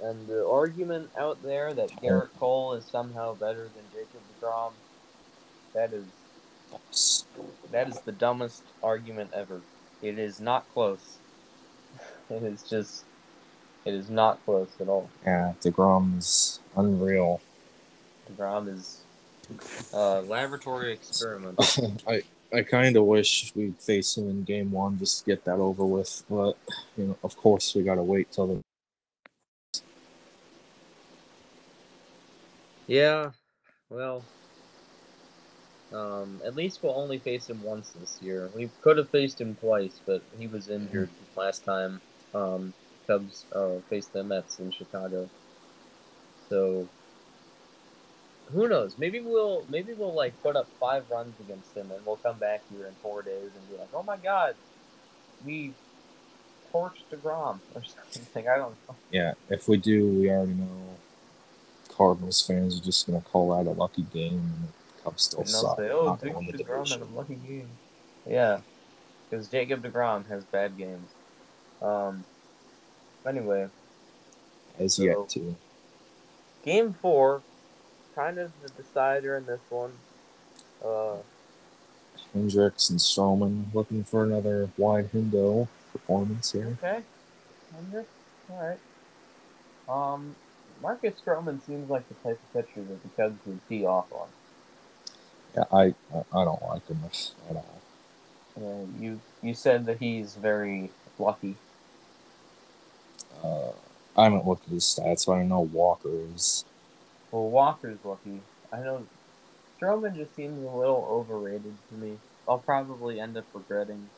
[0.03, 4.71] And the argument out there that Gerrit Cole is somehow better than Jacob Degrom,
[5.75, 6.05] that is
[7.73, 9.63] that is the dumbest argument ever.
[10.03, 11.19] It is not close.
[12.31, 13.05] It is just,
[13.85, 15.11] it is not close at all.
[15.27, 17.43] Yeah, Degrom is unreal.
[18.31, 19.03] Degrom is
[19.93, 21.59] a laboratory experiment.
[22.07, 22.23] I
[22.55, 25.87] I kind of wish we'd face him in game one just to get that over
[25.87, 26.57] with, but
[26.99, 29.81] you know, of course, we gotta wait till the.
[32.87, 33.31] Yeah,
[33.89, 34.23] well,
[35.93, 38.51] um, at least we'll only face him once this year.
[38.55, 42.01] We could have faced him twice, but he was injured last time.
[42.35, 42.73] Um,
[43.07, 45.29] Cubs uh, faced the Mets in Chicago.
[46.49, 46.89] So
[48.53, 48.97] who knows?
[48.99, 52.63] Maybe we'll maybe we'll like put up five runs against him, and we'll come back
[52.71, 54.55] here in four days and be like, "Oh my God,
[55.45, 55.73] we
[56.73, 58.97] torched Degrom or something." I don't know.
[59.11, 60.97] Yeah, if we do, we already know
[61.89, 64.69] Cardinals fans are just gonna call that a lucky game,
[65.05, 67.69] the still And they'll say, "Oh, Jacob the Degrom had division." a lucky game."
[68.27, 68.61] Yeah,
[69.29, 71.09] because Jacob Degrom has bad games.
[71.81, 72.25] Um.
[73.27, 73.69] Anyway,
[74.79, 75.55] As So- yet to.
[76.65, 77.43] game four,
[78.15, 79.93] kind of the decider in this one.
[80.85, 81.17] Uh,
[82.33, 86.77] Hendricks and Stroman looking for another wide window performance here.
[86.83, 87.03] okay,
[87.75, 88.09] Hendrick,
[88.51, 88.79] all right.
[89.89, 90.35] Um,
[90.81, 94.29] Marcus Stroman seems like the type of pitcher that the Cubs would tee off on.
[95.57, 95.95] Yeah, I
[96.33, 97.81] I, don't like him at all.
[98.57, 101.57] Uh, you you said that he's very lucky.
[103.43, 103.71] Uh,
[104.17, 106.65] I haven't looked at his stats, but I don't know Walker is.
[107.31, 108.41] Well, Walker's lucky.
[108.73, 109.07] I know
[109.81, 112.19] Stroman just seems a little overrated to me.
[112.49, 114.09] I'll probably end up regretting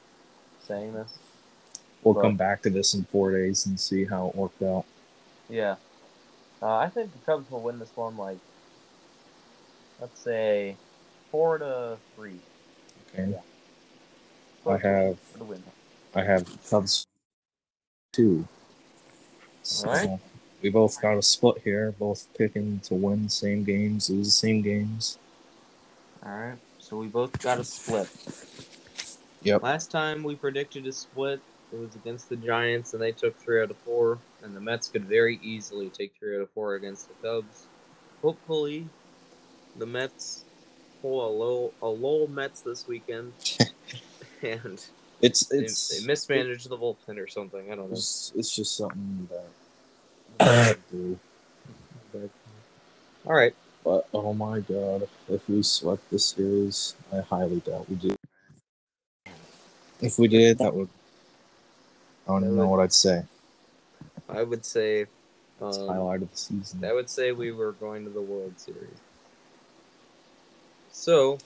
[0.67, 1.19] saying this.
[2.03, 4.85] We'll Well- come back to this in four days and see how it worked out.
[5.49, 5.77] Yeah.
[6.63, 8.39] Uh, I think the Cubs will win this one, like,
[10.01, 10.77] let's say,
[11.35, 12.39] four to three.
[13.13, 13.39] Okay, Yeah.
[13.39, 15.63] I Four have for the win.
[16.15, 17.09] I have Cubs
[18.13, 18.47] two.
[19.65, 20.21] So
[20.63, 24.31] we both got a split here, both picking to win the same games, lose the
[24.31, 25.19] same games.
[26.25, 26.59] All right.
[26.79, 28.09] So we both got a split.
[29.43, 29.65] Yep.
[29.65, 31.41] Last time we predicted a split,
[31.73, 34.19] it was against the Giants, and they took three out of four.
[34.45, 37.67] And the Mets could very easily take three out of four against the Cubs.
[38.23, 38.87] Hopefully,
[39.77, 40.45] the Mets
[41.05, 43.35] pull a low a low Mets this weekend,
[44.43, 44.83] and
[45.21, 47.71] It's they, it's they mismanage the bullpen or something.
[47.71, 47.97] I don't know.
[47.97, 49.29] it's, it's just something
[50.41, 51.19] that do.
[52.11, 52.31] But,
[53.27, 53.55] all right.
[53.85, 58.17] But oh my god, if we swept this series, I highly doubt we do.
[60.01, 60.89] If we did, that would
[62.27, 63.25] I don't even know what I'd say.
[64.27, 65.05] I would say
[65.61, 66.83] um, highlight of the season.
[66.83, 69.04] I would say we were going to the World Series.
[71.05, 71.37] So,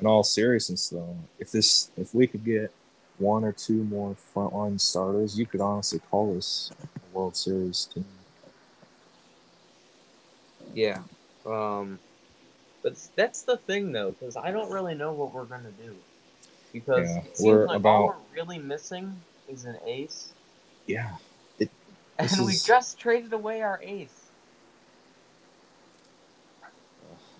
[0.00, 2.72] In all seriousness, though, if this if we could get
[3.18, 8.04] one or two more frontline starters, you could honestly call this a World Series team.
[10.74, 10.98] yeah.
[11.46, 12.00] Um,
[12.82, 15.94] but that's the thing, though, because I don't really know what we're gonna do.
[16.72, 20.32] Because Yeah, it seems we're like about- all we're really missing is an ace,
[20.88, 21.18] Yeah,
[21.60, 21.68] and
[22.28, 24.23] This we just traded away our ace.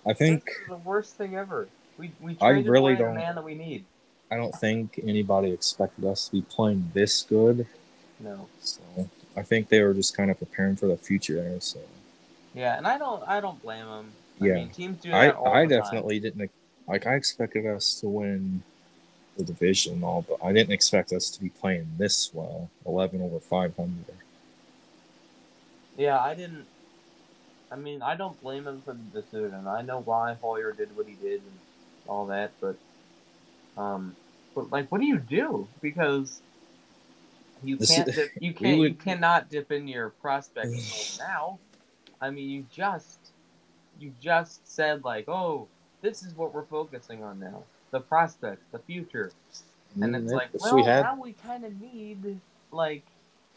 [0.05, 1.67] I think the worst thing ever.
[1.97, 3.85] We we I traded really away the don't- man that we need.
[4.31, 7.67] I don't think anybody expected us to be playing this good.
[8.19, 8.47] No.
[8.61, 8.81] So
[9.37, 11.59] I think they were just kind of preparing for the future there.
[11.61, 11.79] So
[12.53, 14.11] Yeah, and I don't I don't blame them.
[14.41, 14.53] I Yeah.
[14.55, 15.83] mean, teams do I that all I the time.
[15.83, 16.49] definitely didn't
[16.87, 17.05] like.
[17.07, 18.63] I expected us to win
[19.37, 22.69] the division and all, but I didn't expect us to be playing this well.
[22.85, 24.15] Eleven over five hundred.
[25.97, 26.65] Yeah, I didn't.
[27.71, 29.67] I mean, I don't blame him for the decision.
[29.67, 31.59] I know why Hoyer did what he did and
[32.07, 32.75] all that, but
[33.77, 34.15] um,
[34.53, 35.67] but like, what do you do?
[35.81, 36.41] Because
[37.63, 40.71] you can't is- dip, you can't you cannot dip in your prospect
[41.19, 41.59] now.
[42.21, 43.19] I mean, you just
[43.99, 45.67] you just said like, oh,
[46.01, 49.31] this is what we're focusing on now: the prospects, the future.
[50.01, 52.39] And it's like, if well, we had, now we kind of need
[52.71, 53.03] like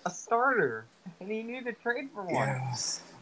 [0.06, 0.84] a starter,
[1.20, 2.34] and you need to trade for one.
[2.34, 2.74] yeah,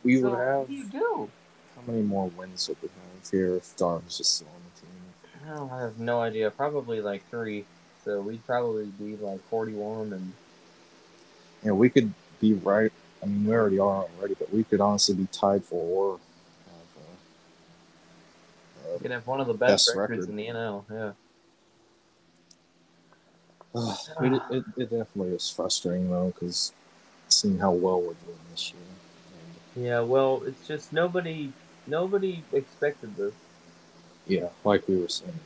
[0.07, 0.71] we so would have.
[0.71, 1.29] you do?
[1.75, 4.81] How many more wins would we have here if Dar was just still on the
[4.81, 5.59] team?
[5.59, 6.51] Oh, I have no idea.
[6.51, 7.65] Probably like three.
[8.05, 10.33] So we'd probably be like forty-one, and
[11.65, 12.93] Yeah, we could be right.
[13.23, 16.21] I mean, we already are already, but we could honestly be tied for or
[16.67, 17.03] have,
[18.85, 20.31] uh, we could have one of the best, Best records record.
[20.31, 20.85] in the NL.
[20.91, 21.13] Yeah.
[23.75, 26.73] uh, it, it, it definitely is frustrating though, because
[27.29, 28.83] seeing how well we're doing this year.
[29.77, 30.01] Yeah.
[30.01, 31.53] Well, it's just nobody.
[31.87, 33.35] Nobody expected this.
[34.27, 35.39] yeah, like we were saying.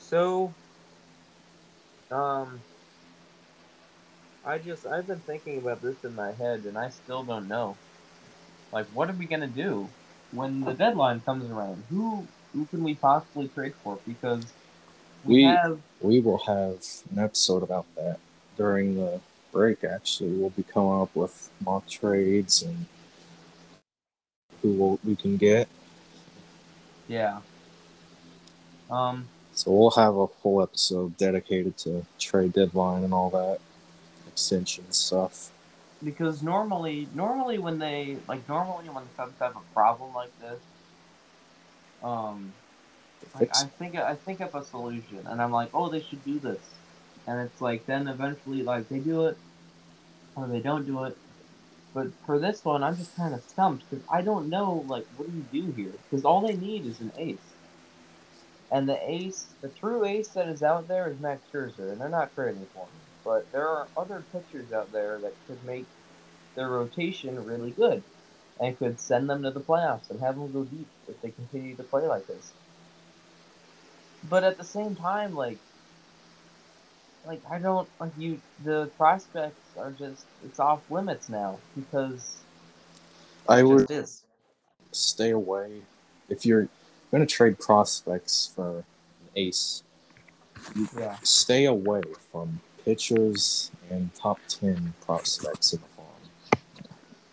[0.00, 0.52] So,
[2.10, 2.60] um,
[4.44, 7.76] I just I've been thinking about this in my head, and I still don't know.
[8.72, 9.88] Like, what are we gonna do
[10.32, 11.84] when the deadline comes around?
[11.90, 13.98] Who who can we possibly trade for?
[14.06, 14.44] Because
[15.24, 16.82] we, We- have We will have
[17.12, 18.18] an episode about that
[18.56, 19.20] during the
[19.52, 19.84] break.
[19.84, 22.86] Actually, we'll be coming up with mock trades and
[24.62, 25.68] who will, we can get.
[27.08, 27.40] yeah.
[28.90, 33.60] Um, So we'll have a full episode dedicated to trade deadline and all that
[34.26, 35.52] extension stuff.
[36.02, 40.60] because normally normally when they like normally when the Cubs have a problem like this,
[42.02, 42.54] um,
[43.34, 46.38] like I think I think of a solution, and I'm like, oh, they should do
[46.38, 46.60] this,
[47.30, 49.38] and it's like then eventually like they do it,
[50.34, 51.16] or they don't do it.
[51.94, 55.30] But for this one, I'm just kind of stumped because I don't know like what
[55.30, 55.92] do you do here?
[56.10, 57.38] Because all they need is an ace,
[58.72, 62.08] and the ace, the true ace that is out there is Max Scherzer, and they're
[62.08, 62.88] not trading for him.
[63.24, 65.86] But there are other pitchers out there that could make
[66.56, 68.02] their rotation really good,
[68.58, 71.76] and could send them to the playoffs and have them go deep if they continue
[71.76, 72.52] to play like this
[74.28, 75.58] but at the same time, like,
[77.26, 78.40] like I don't like you.
[78.64, 82.38] The prospects are just it's off limits now because
[83.48, 84.22] I would just is.
[84.92, 85.82] stay away
[86.28, 86.68] if you're
[87.10, 88.84] going to trade prospects for an
[89.36, 89.82] ace.
[90.96, 96.90] Yeah, Stay away from pitchers and top ten prospects in the farm.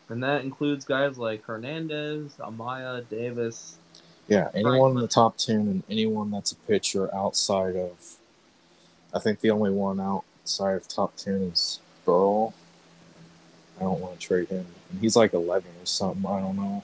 [0.09, 3.75] and that includes guys like Hernandez, Amaya, Davis.
[4.29, 8.17] Yeah, anyone in the top ten and anyone that's a pitcher outside of,
[9.18, 12.53] I think the only one outside of top ten is Burl.
[13.78, 14.68] I don't want to trade him.
[14.91, 16.24] And he's like eleven or something.
[16.24, 16.84] I don't know.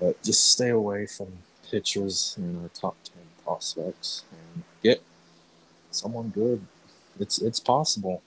[0.00, 1.26] But just stay away from
[1.70, 5.02] pitchers and our top ten prospects and get
[5.90, 6.64] someone good.
[7.20, 8.22] It's it's possible.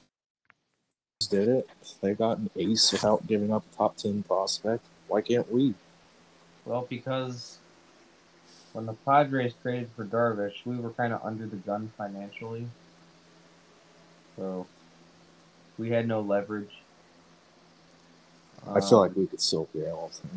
[1.31, 1.69] Did it?
[2.01, 4.85] They got an ace without giving up a top ten prospect.
[5.07, 5.73] Why can't we?
[6.65, 7.57] Well, because
[8.75, 12.67] when the Padres traded for Darvish, we were kind of under the gun financially,
[14.35, 14.67] so
[15.77, 16.81] we had no leverage.
[18.67, 20.27] I feel Um, like we could still be able to.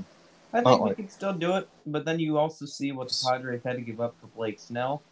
[0.52, 3.08] I Not think we like- could still do it, but then you also see what
[3.08, 5.02] the Padres had to give up for Blake Snell.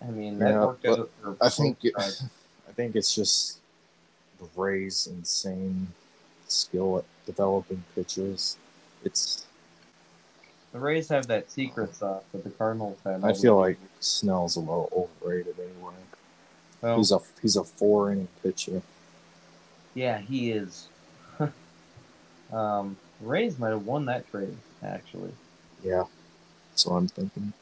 [0.00, 1.92] I mean, that Yeah, worked out for I think it.
[1.98, 3.58] I think it's just
[4.38, 5.88] the Rays' insane
[6.48, 8.56] skill at developing pitchers.
[9.04, 9.45] It's
[10.76, 13.24] the Rays have that secret sauce that the Cardinals had.
[13.24, 14.90] I feel like Snell's a little
[15.22, 15.94] overrated anyway.
[16.82, 18.82] well, He's a he's a four inning pitcher.
[19.94, 20.88] yeah, he is.
[22.52, 25.32] um, Rays might have won that trade actually,
[25.82, 26.04] Yeah,
[26.70, 27.52] that's what I'm thinking.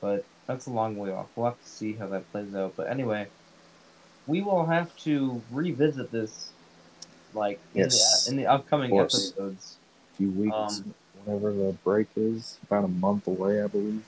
[0.00, 1.26] but that's a long way off.
[1.34, 2.74] We'll have to see how that plays out.
[2.76, 3.26] But anyway,
[4.28, 6.50] we will have to revisit this,
[7.34, 9.76] like in, Yes, the, in the upcoming episodes.
[10.14, 10.94] A few weeks, Um,
[11.24, 14.04] whenever the break is, about a month away, I believe.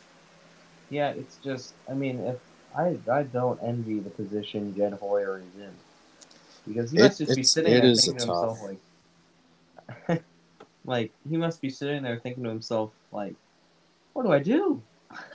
[0.91, 2.39] Yeah, it's just I mean, if
[2.77, 5.73] I I don't envy the position Jed Hoyer is in.
[6.67, 8.59] Because he It- must just be sitting it there thinking to himself
[10.09, 10.23] like
[10.85, 13.35] like he must be sitting there thinking to himself like
[14.13, 14.83] what do I do?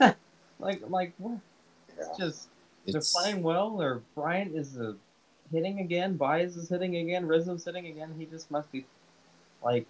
[0.60, 1.38] like like what
[1.96, 2.48] Yeah, it's just
[2.86, 4.94] they're it's playing well or Bryant is a
[5.52, 6.16] hitting again.
[6.16, 7.26] Baez is hitting again.
[7.26, 8.14] Rizzo's hitting again.
[8.18, 8.84] He just must be
[9.62, 9.86] like.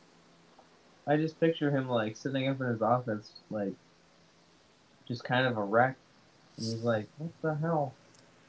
[1.06, 3.72] I just picture him like sitting up in his office, like
[5.06, 5.96] just kind of a wreck.
[6.56, 7.94] And he's like, "What the hell?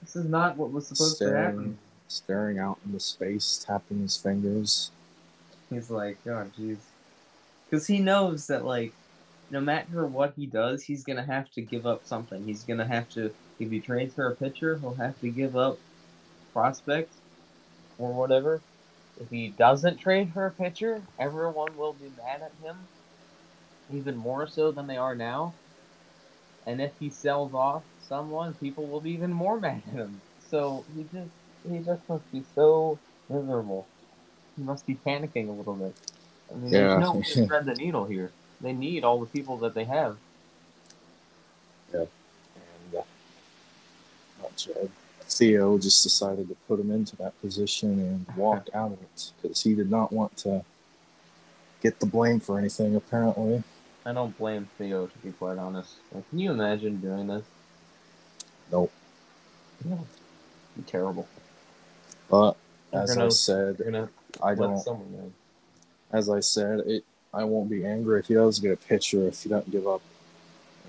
[0.02, 1.78] This is not what was supposed to happen." staring,
[2.08, 4.92] staring out into space, tapping his fingers.
[5.70, 6.78] He's like, "Oh, jeez,"
[7.70, 8.94] because he knows that like,
[9.52, 12.44] no matter what he does, he's gonna have to give up something.
[12.46, 15.78] He's gonna have to, if he trades for a pitcher, he'll have to give up
[16.54, 17.18] prospects
[18.00, 18.62] or whatever.
[19.20, 22.88] If he doesn't trade for a pitcher, everyone will be mad at him,
[23.92, 25.56] even more so than they are now.
[26.68, 30.22] And if he sells off someone, people will be even more mad at him.
[30.50, 31.32] So he just
[31.70, 33.00] he just must be so
[33.30, 33.88] miserable.
[34.58, 35.96] He must be panicking a little bit.
[36.54, 36.80] I mean, Yeah.
[36.80, 38.32] there's no way to thread the needle here.
[38.62, 40.18] They need all the people that they have.
[42.56, 43.04] And uh,
[44.42, 44.92] not Jed.
[45.30, 49.62] Theo just decided to put him into that position and walk out of it because
[49.64, 50.64] he did not want to
[51.82, 53.64] get the blame for anything, apparently.
[54.06, 55.96] I don't blame Theo to be quite honest.
[56.14, 57.44] Like, can you imagine doing this?
[58.72, 58.92] Nope.
[59.84, 60.06] No.
[60.86, 61.28] Terrible.
[62.30, 62.56] But
[62.94, 64.10] You're as I gonna- said,
[64.42, 65.34] I don't.
[66.12, 67.04] As I said, it.
[67.34, 70.02] I won't be angry if he does get a pitcher if he doesn't give up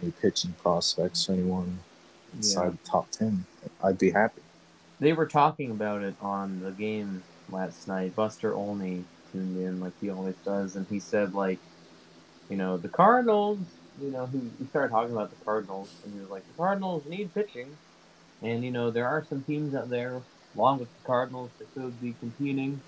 [0.00, 1.80] any pitching prospects to anyone
[2.34, 3.44] inside the top ten.
[3.82, 4.42] I'd be happy.
[5.00, 8.16] They were talking about it on the game last night.
[8.16, 11.58] Buster Olney tuned in like he always does, and he said like,
[12.48, 13.58] you know, the Cardinals.
[14.00, 17.04] You know, he, he started talking about the Cardinals, and he was like, the Cardinals
[17.06, 17.76] need pitching,
[18.42, 20.22] and you know there are some teams out there
[20.54, 22.80] along with the Cardinals that could be competing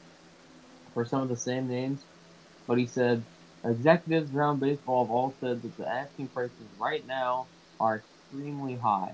[0.95, 2.03] for some of the same names.
[2.66, 3.22] But he said
[3.64, 7.47] executives around baseball have all said that the asking prices right now
[7.78, 9.12] are extremely high.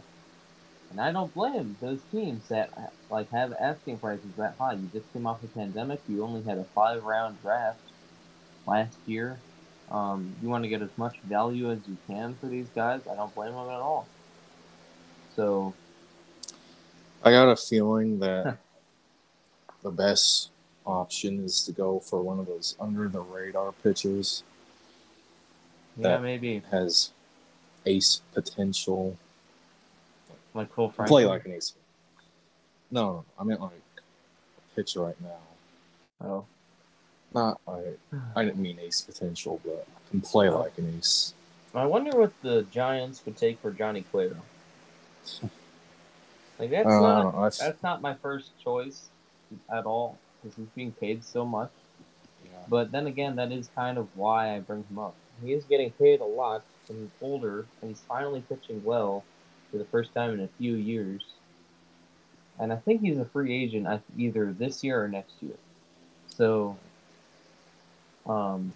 [0.91, 4.75] And I don't blame those teams that like have asking prices that high.
[4.75, 6.01] You just came off a pandemic.
[6.09, 7.81] You only had a five round draft
[8.67, 9.39] last year.
[9.91, 13.01] Um, you want to get as much value as you can for these guys.
[13.11, 14.07] I don't blame them at all.
[15.35, 15.75] So
[17.23, 18.59] I got a feeling that
[19.83, 20.51] the best
[20.87, 24.45] option is to go for one of those under the radar pitchers
[25.97, 27.13] yeah, That- maybe has
[27.85, 29.17] ace potential.
[30.57, 31.23] Like Cole Franklin.
[31.23, 31.75] Play like an ace.
[32.91, 33.73] No, no, I meant like
[34.75, 36.27] pitch right now.
[36.27, 36.45] oh,
[37.35, 37.99] Not like
[38.35, 41.35] I didn't mean ace potential, but can play like an ace.
[41.75, 44.37] I wonder what the Giants would take for Johnny Cueto.
[46.59, 49.09] Like that's Uh, not I f- that's not my first choice
[49.71, 51.71] at all because he's being paid so much.
[52.47, 52.53] yeah.
[52.69, 55.15] But then again, that is kind of why I bring him up.
[55.45, 59.23] He is getting paid a lot, and he's older, and he's finally pitching well
[59.77, 61.23] for the first time in a few years.
[62.59, 65.57] And I think he's a free agent either this year or next year.
[66.29, 66.79] So,
[68.27, 68.73] um,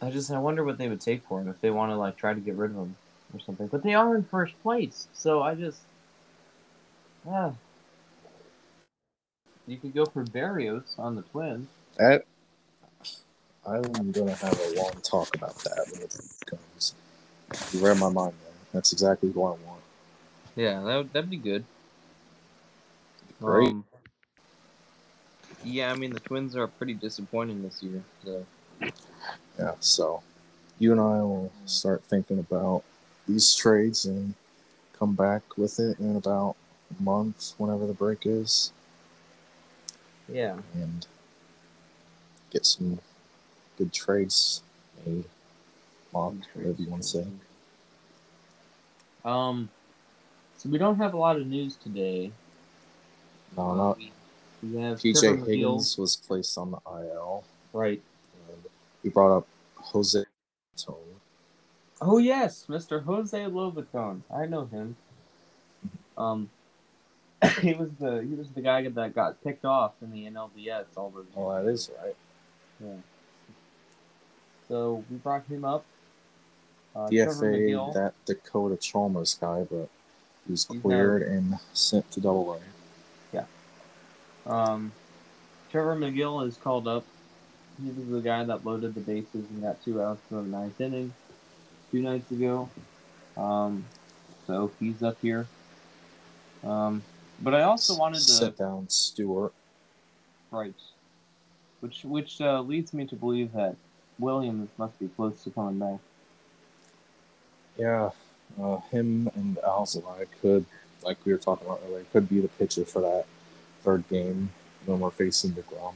[0.00, 2.16] I just I wonder what they would take for him if they want to like
[2.16, 2.96] try to get rid of him
[3.34, 3.66] or something.
[3.66, 5.80] But they are in first place, so I just
[7.28, 7.52] ah.
[9.66, 11.66] You could go for Berrios on the Twins.
[11.98, 12.24] That
[13.66, 16.94] I'm gonna have a long talk about that when it comes.
[17.72, 18.52] You read my mind, man.
[18.72, 19.75] That's exactly what I want.
[20.56, 21.64] Yeah, that would, that'd be good.
[23.40, 23.68] Great.
[23.68, 23.84] Um,
[25.62, 28.02] yeah, I mean the Twins are pretty disappointing this year.
[28.24, 28.46] So
[29.58, 30.22] Yeah, so
[30.78, 32.82] you and I will start thinking about
[33.28, 34.34] these trades and
[34.98, 36.56] come back with it in about
[36.98, 38.72] a month, whenever the break is,
[40.28, 41.06] yeah, and
[42.50, 43.00] get some
[43.76, 44.62] good trades
[45.04, 45.24] made.
[46.12, 47.26] Mocked, whatever you want to say.
[49.24, 49.68] Um,
[50.66, 52.32] so we don't have a lot of news today.
[53.56, 54.12] No, not we,
[54.62, 57.44] we have PJ Higgins was placed on the IL.
[57.72, 58.02] right?
[58.48, 58.58] And
[59.02, 59.46] he brought up
[59.76, 60.24] Jose
[60.76, 60.96] Tone.
[62.00, 63.02] Oh yes, Mr.
[63.04, 64.22] Jose Lobaton.
[64.34, 64.96] I know him.
[66.18, 66.50] Um,
[67.60, 71.10] he was the he was the guy that got picked off in the NLDS all
[71.10, 71.26] those.
[71.36, 72.16] Oh, that is right.
[72.80, 72.96] Yeah.
[74.68, 75.84] So we brought him up.
[76.94, 79.90] Uh, DFA that Dakota Chalmers guy, but
[80.46, 82.60] he was cleared and sent to Double A.
[83.32, 83.44] Yeah.
[84.46, 84.92] Um,
[85.70, 87.04] Trevor Megill is called up.
[87.82, 90.80] He was the guy that loaded the bases and got two outs in the ninth
[90.80, 91.12] inning
[91.90, 92.68] two nights ago.
[93.36, 93.84] Um,
[94.46, 95.46] so he's up here.
[96.64, 97.02] Um,
[97.40, 99.52] but I also wanted to sit down Stewart.
[100.50, 100.74] right,
[101.80, 103.76] which which uh, leads me to believe that
[104.18, 106.00] Williams must be close to coming back.
[107.78, 108.10] Yeah,
[108.62, 110.64] uh, him and Alzolay could,
[111.02, 113.26] like we were talking about earlier, could be the pitcher for that
[113.82, 114.50] third game
[114.86, 115.94] when we're facing deGrom.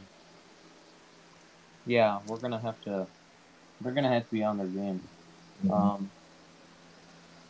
[1.86, 3.06] Yeah, we're gonna have to.
[3.80, 5.00] They're gonna have to be on their game.
[5.64, 5.72] Mhm.
[5.72, 6.10] Um,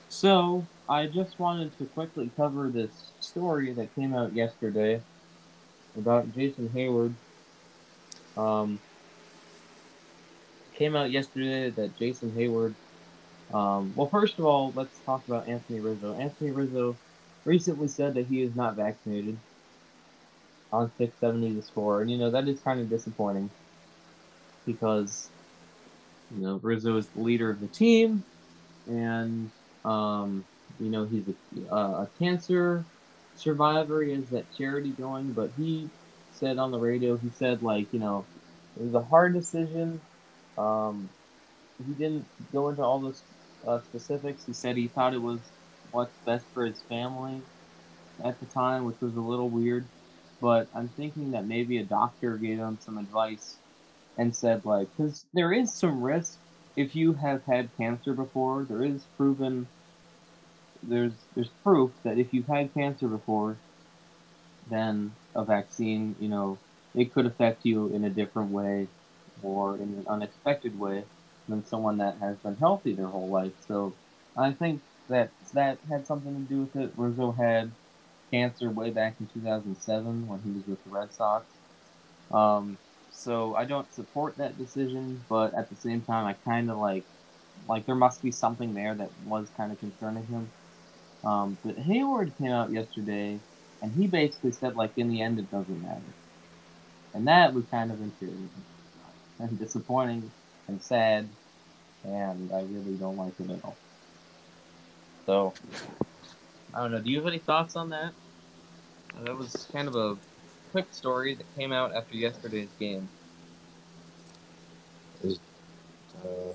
[0.09, 2.91] so I just wanted to quickly cover this
[3.21, 5.03] story that came out yesterday
[5.97, 7.15] about Jason Heyward.
[8.37, 8.79] Um,
[10.75, 12.75] came out yesterday that Jason Heyward.
[13.53, 16.15] Um, well, first of all, let's talk about Anthony Rizzo.
[16.19, 16.97] Anthony Rizzo
[17.45, 19.37] recently said that he is not vaccinated
[20.73, 23.51] on 670 the score, and you know that is kind of disappointing
[24.67, 25.29] because
[26.37, 28.23] you know Rizzo is the leader of the team,
[28.87, 29.51] and
[29.85, 30.45] um,
[30.79, 31.25] you know he's
[31.71, 32.85] a, a cancer
[33.37, 34.03] survivor.
[34.03, 35.91] He has that charity going, but he
[36.33, 38.25] said on the radio, he said like you know
[38.79, 40.01] it was a hard decision.
[40.57, 41.09] Um,
[41.87, 43.17] he didn't go into all the
[43.67, 44.45] uh, specifics.
[44.47, 45.41] He said he thought it was
[45.93, 47.41] what's best for his family
[48.25, 49.85] at the time, which was a little weird.
[50.41, 53.57] But I'm thinking that maybe a doctor gave him some advice
[54.17, 56.39] and said like, because there is some risk
[56.77, 58.65] if you have had cancer before.
[58.69, 59.67] There is proven.
[60.83, 63.57] There's there's proof that if you've had cancer before,
[64.71, 66.59] then a vaccine, you know,
[66.95, 68.87] it could affect you in a different way
[69.43, 71.05] or in an unexpected way
[71.51, 73.53] than someone that has been healthy their whole life.
[73.67, 73.93] So
[74.37, 76.93] I think that that had something to do with it.
[76.97, 77.71] Rizzo had
[78.31, 81.45] cancer way back in 2007 when he was with the Red Sox.
[82.31, 82.79] Um,
[83.11, 87.05] so I don't support that decision, but at the same time, I kind of like,
[87.69, 90.51] like there must be something there that was kind of concerning him.
[91.25, 93.39] Um, but Heyward came out yesterday,
[93.83, 96.01] and he basically said like in the end it doesn't matter,
[97.13, 98.49] and that was kind of infuriating
[99.39, 100.31] and disappointing
[100.69, 101.29] and sad,
[102.05, 103.77] and I really don't like it at all.
[105.27, 105.55] So
[106.75, 107.01] I don't know.
[107.01, 108.13] Do you have any thoughts on that?
[109.25, 110.17] That was kind of a
[110.73, 113.09] quick story that came out after yesterday's game.
[115.25, 116.53] Uh,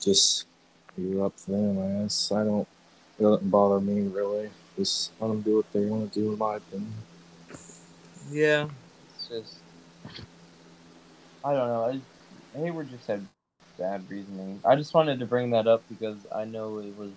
[0.00, 0.46] just
[0.96, 2.32] you're up to them, I guess.
[2.32, 2.66] I don't.
[3.18, 4.50] It doesn't bother me really.
[4.76, 6.92] Just let them do what they want to do, in my opinion.
[8.30, 8.68] Yeah,
[9.14, 9.58] it's just
[11.44, 11.84] I don't know.
[11.84, 13.26] I, Heyward just had
[13.78, 14.60] bad reasoning.
[14.64, 17.12] I just wanted to bring that up because I know it was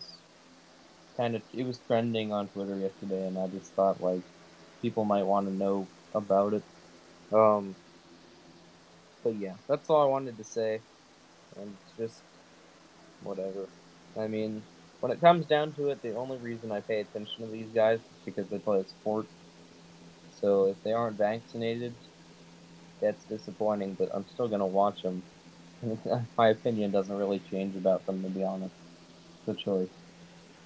[1.17, 4.21] kind of it was trending on Twitter yesterday, and I just thought like
[4.81, 6.63] people might want to know about it.
[7.33, 7.75] Um,
[9.23, 10.81] but yeah, that's all I wanted to say,
[11.59, 12.21] and just
[13.23, 13.67] whatever.
[14.17, 14.63] I mean,
[14.99, 17.99] when it comes down to it, the only reason I pay attention to these guys
[17.99, 19.25] is because they play a sport.
[20.39, 21.93] So if they aren't vaccinated,
[22.99, 23.95] that's disappointing.
[23.95, 25.23] But I'm still gonna watch them.
[26.37, 28.73] My opinion doesn't really change about them, to be honest.
[29.47, 29.89] It's a choice,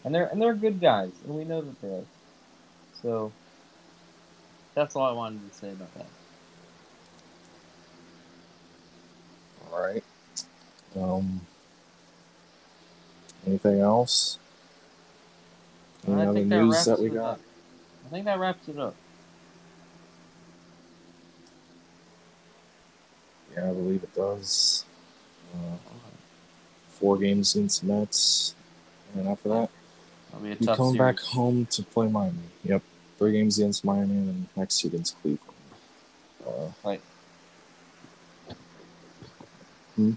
[0.03, 2.05] and they're and they're good guys, and we know that they are.
[3.01, 3.31] So
[4.75, 6.07] that's all I wanted to say about that.
[9.71, 10.03] All right.
[10.95, 11.41] Um.
[13.47, 14.39] Anything else?
[16.07, 17.33] Any I other think that news that we got?
[17.33, 17.41] up.
[18.05, 18.95] I think that wraps it up.
[23.53, 24.84] Yeah, I believe it does.
[25.55, 25.77] Uh,
[26.89, 28.55] four games against the Mets,
[29.15, 29.69] and after that,
[30.31, 30.97] That'll be a we come series.
[30.97, 32.37] back home to play Miami.
[32.63, 32.81] Yep,
[33.17, 35.41] three games against Miami, and next two against Cleveland.
[36.45, 37.01] Uh, Right.
[39.95, 40.11] Hmm.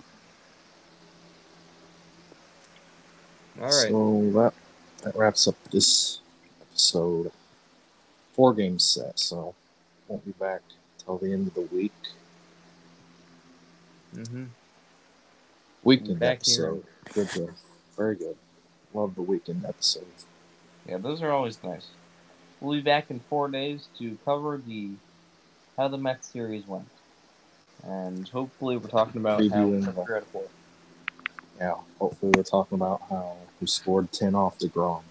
[3.60, 3.72] All right.
[3.72, 4.52] So that
[5.04, 6.20] that wraps up this
[6.60, 7.30] episode.
[8.34, 9.54] Four games set, so
[10.06, 10.62] won't be back
[11.04, 11.92] till the end of the week.
[14.14, 14.44] mm-hmm.
[15.84, 16.76] Weekend Back here.
[16.76, 16.84] episode.
[17.14, 17.50] Good job.
[17.96, 18.36] Very good.
[18.94, 20.26] Love the weekend episodes.
[20.88, 21.88] Yeah, those are always nice.
[22.60, 24.90] We'll be back in four days to cover the
[25.76, 26.88] how the Mets series went,
[27.84, 30.44] and hopefully we're talking about how we Previewing took the- three out of four.
[31.60, 35.02] Yeah, hopefully we're talking about how we scored ten off deGrom.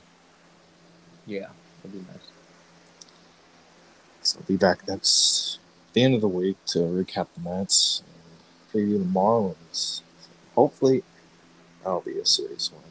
[1.26, 1.48] Yeah,
[1.84, 2.28] that'd be nice.
[4.22, 5.60] So I'll be back next
[5.94, 10.02] the end of the week to recap the Mets and preview the Marlins.
[10.58, 11.04] Hopefully
[11.84, 12.82] that'll be a series win.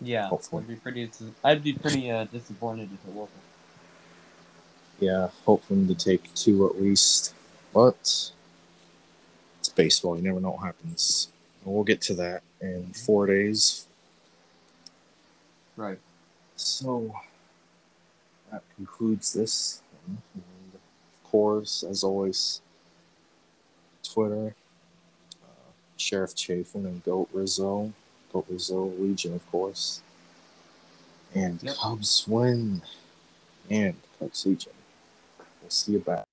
[0.00, 0.64] Yeah, Hopefully.
[0.64, 1.10] I'd be pretty.
[1.44, 3.38] I'd be pretty uh, disappointed if it wasn't.
[5.00, 5.28] Yeah,
[5.68, 7.32] them to take two at least.
[7.72, 8.32] But
[9.60, 11.28] it's baseball, you never know what happens.
[11.64, 13.86] We'll get to that in four days.
[15.76, 15.98] Right.
[16.56, 17.14] So
[18.50, 19.80] that concludes this.
[20.08, 20.18] And
[20.74, 22.62] of course, as always,
[24.02, 24.56] Twitter,
[25.98, 27.92] Sheriff Chafin and Goat Rizzo.
[28.32, 30.02] Goat Rizzo Legion, of course.
[31.34, 31.76] And Yep.
[31.76, 32.82] Cubs win.
[33.70, 34.72] And Cubs Legion
[35.60, 36.27] We'll see you back.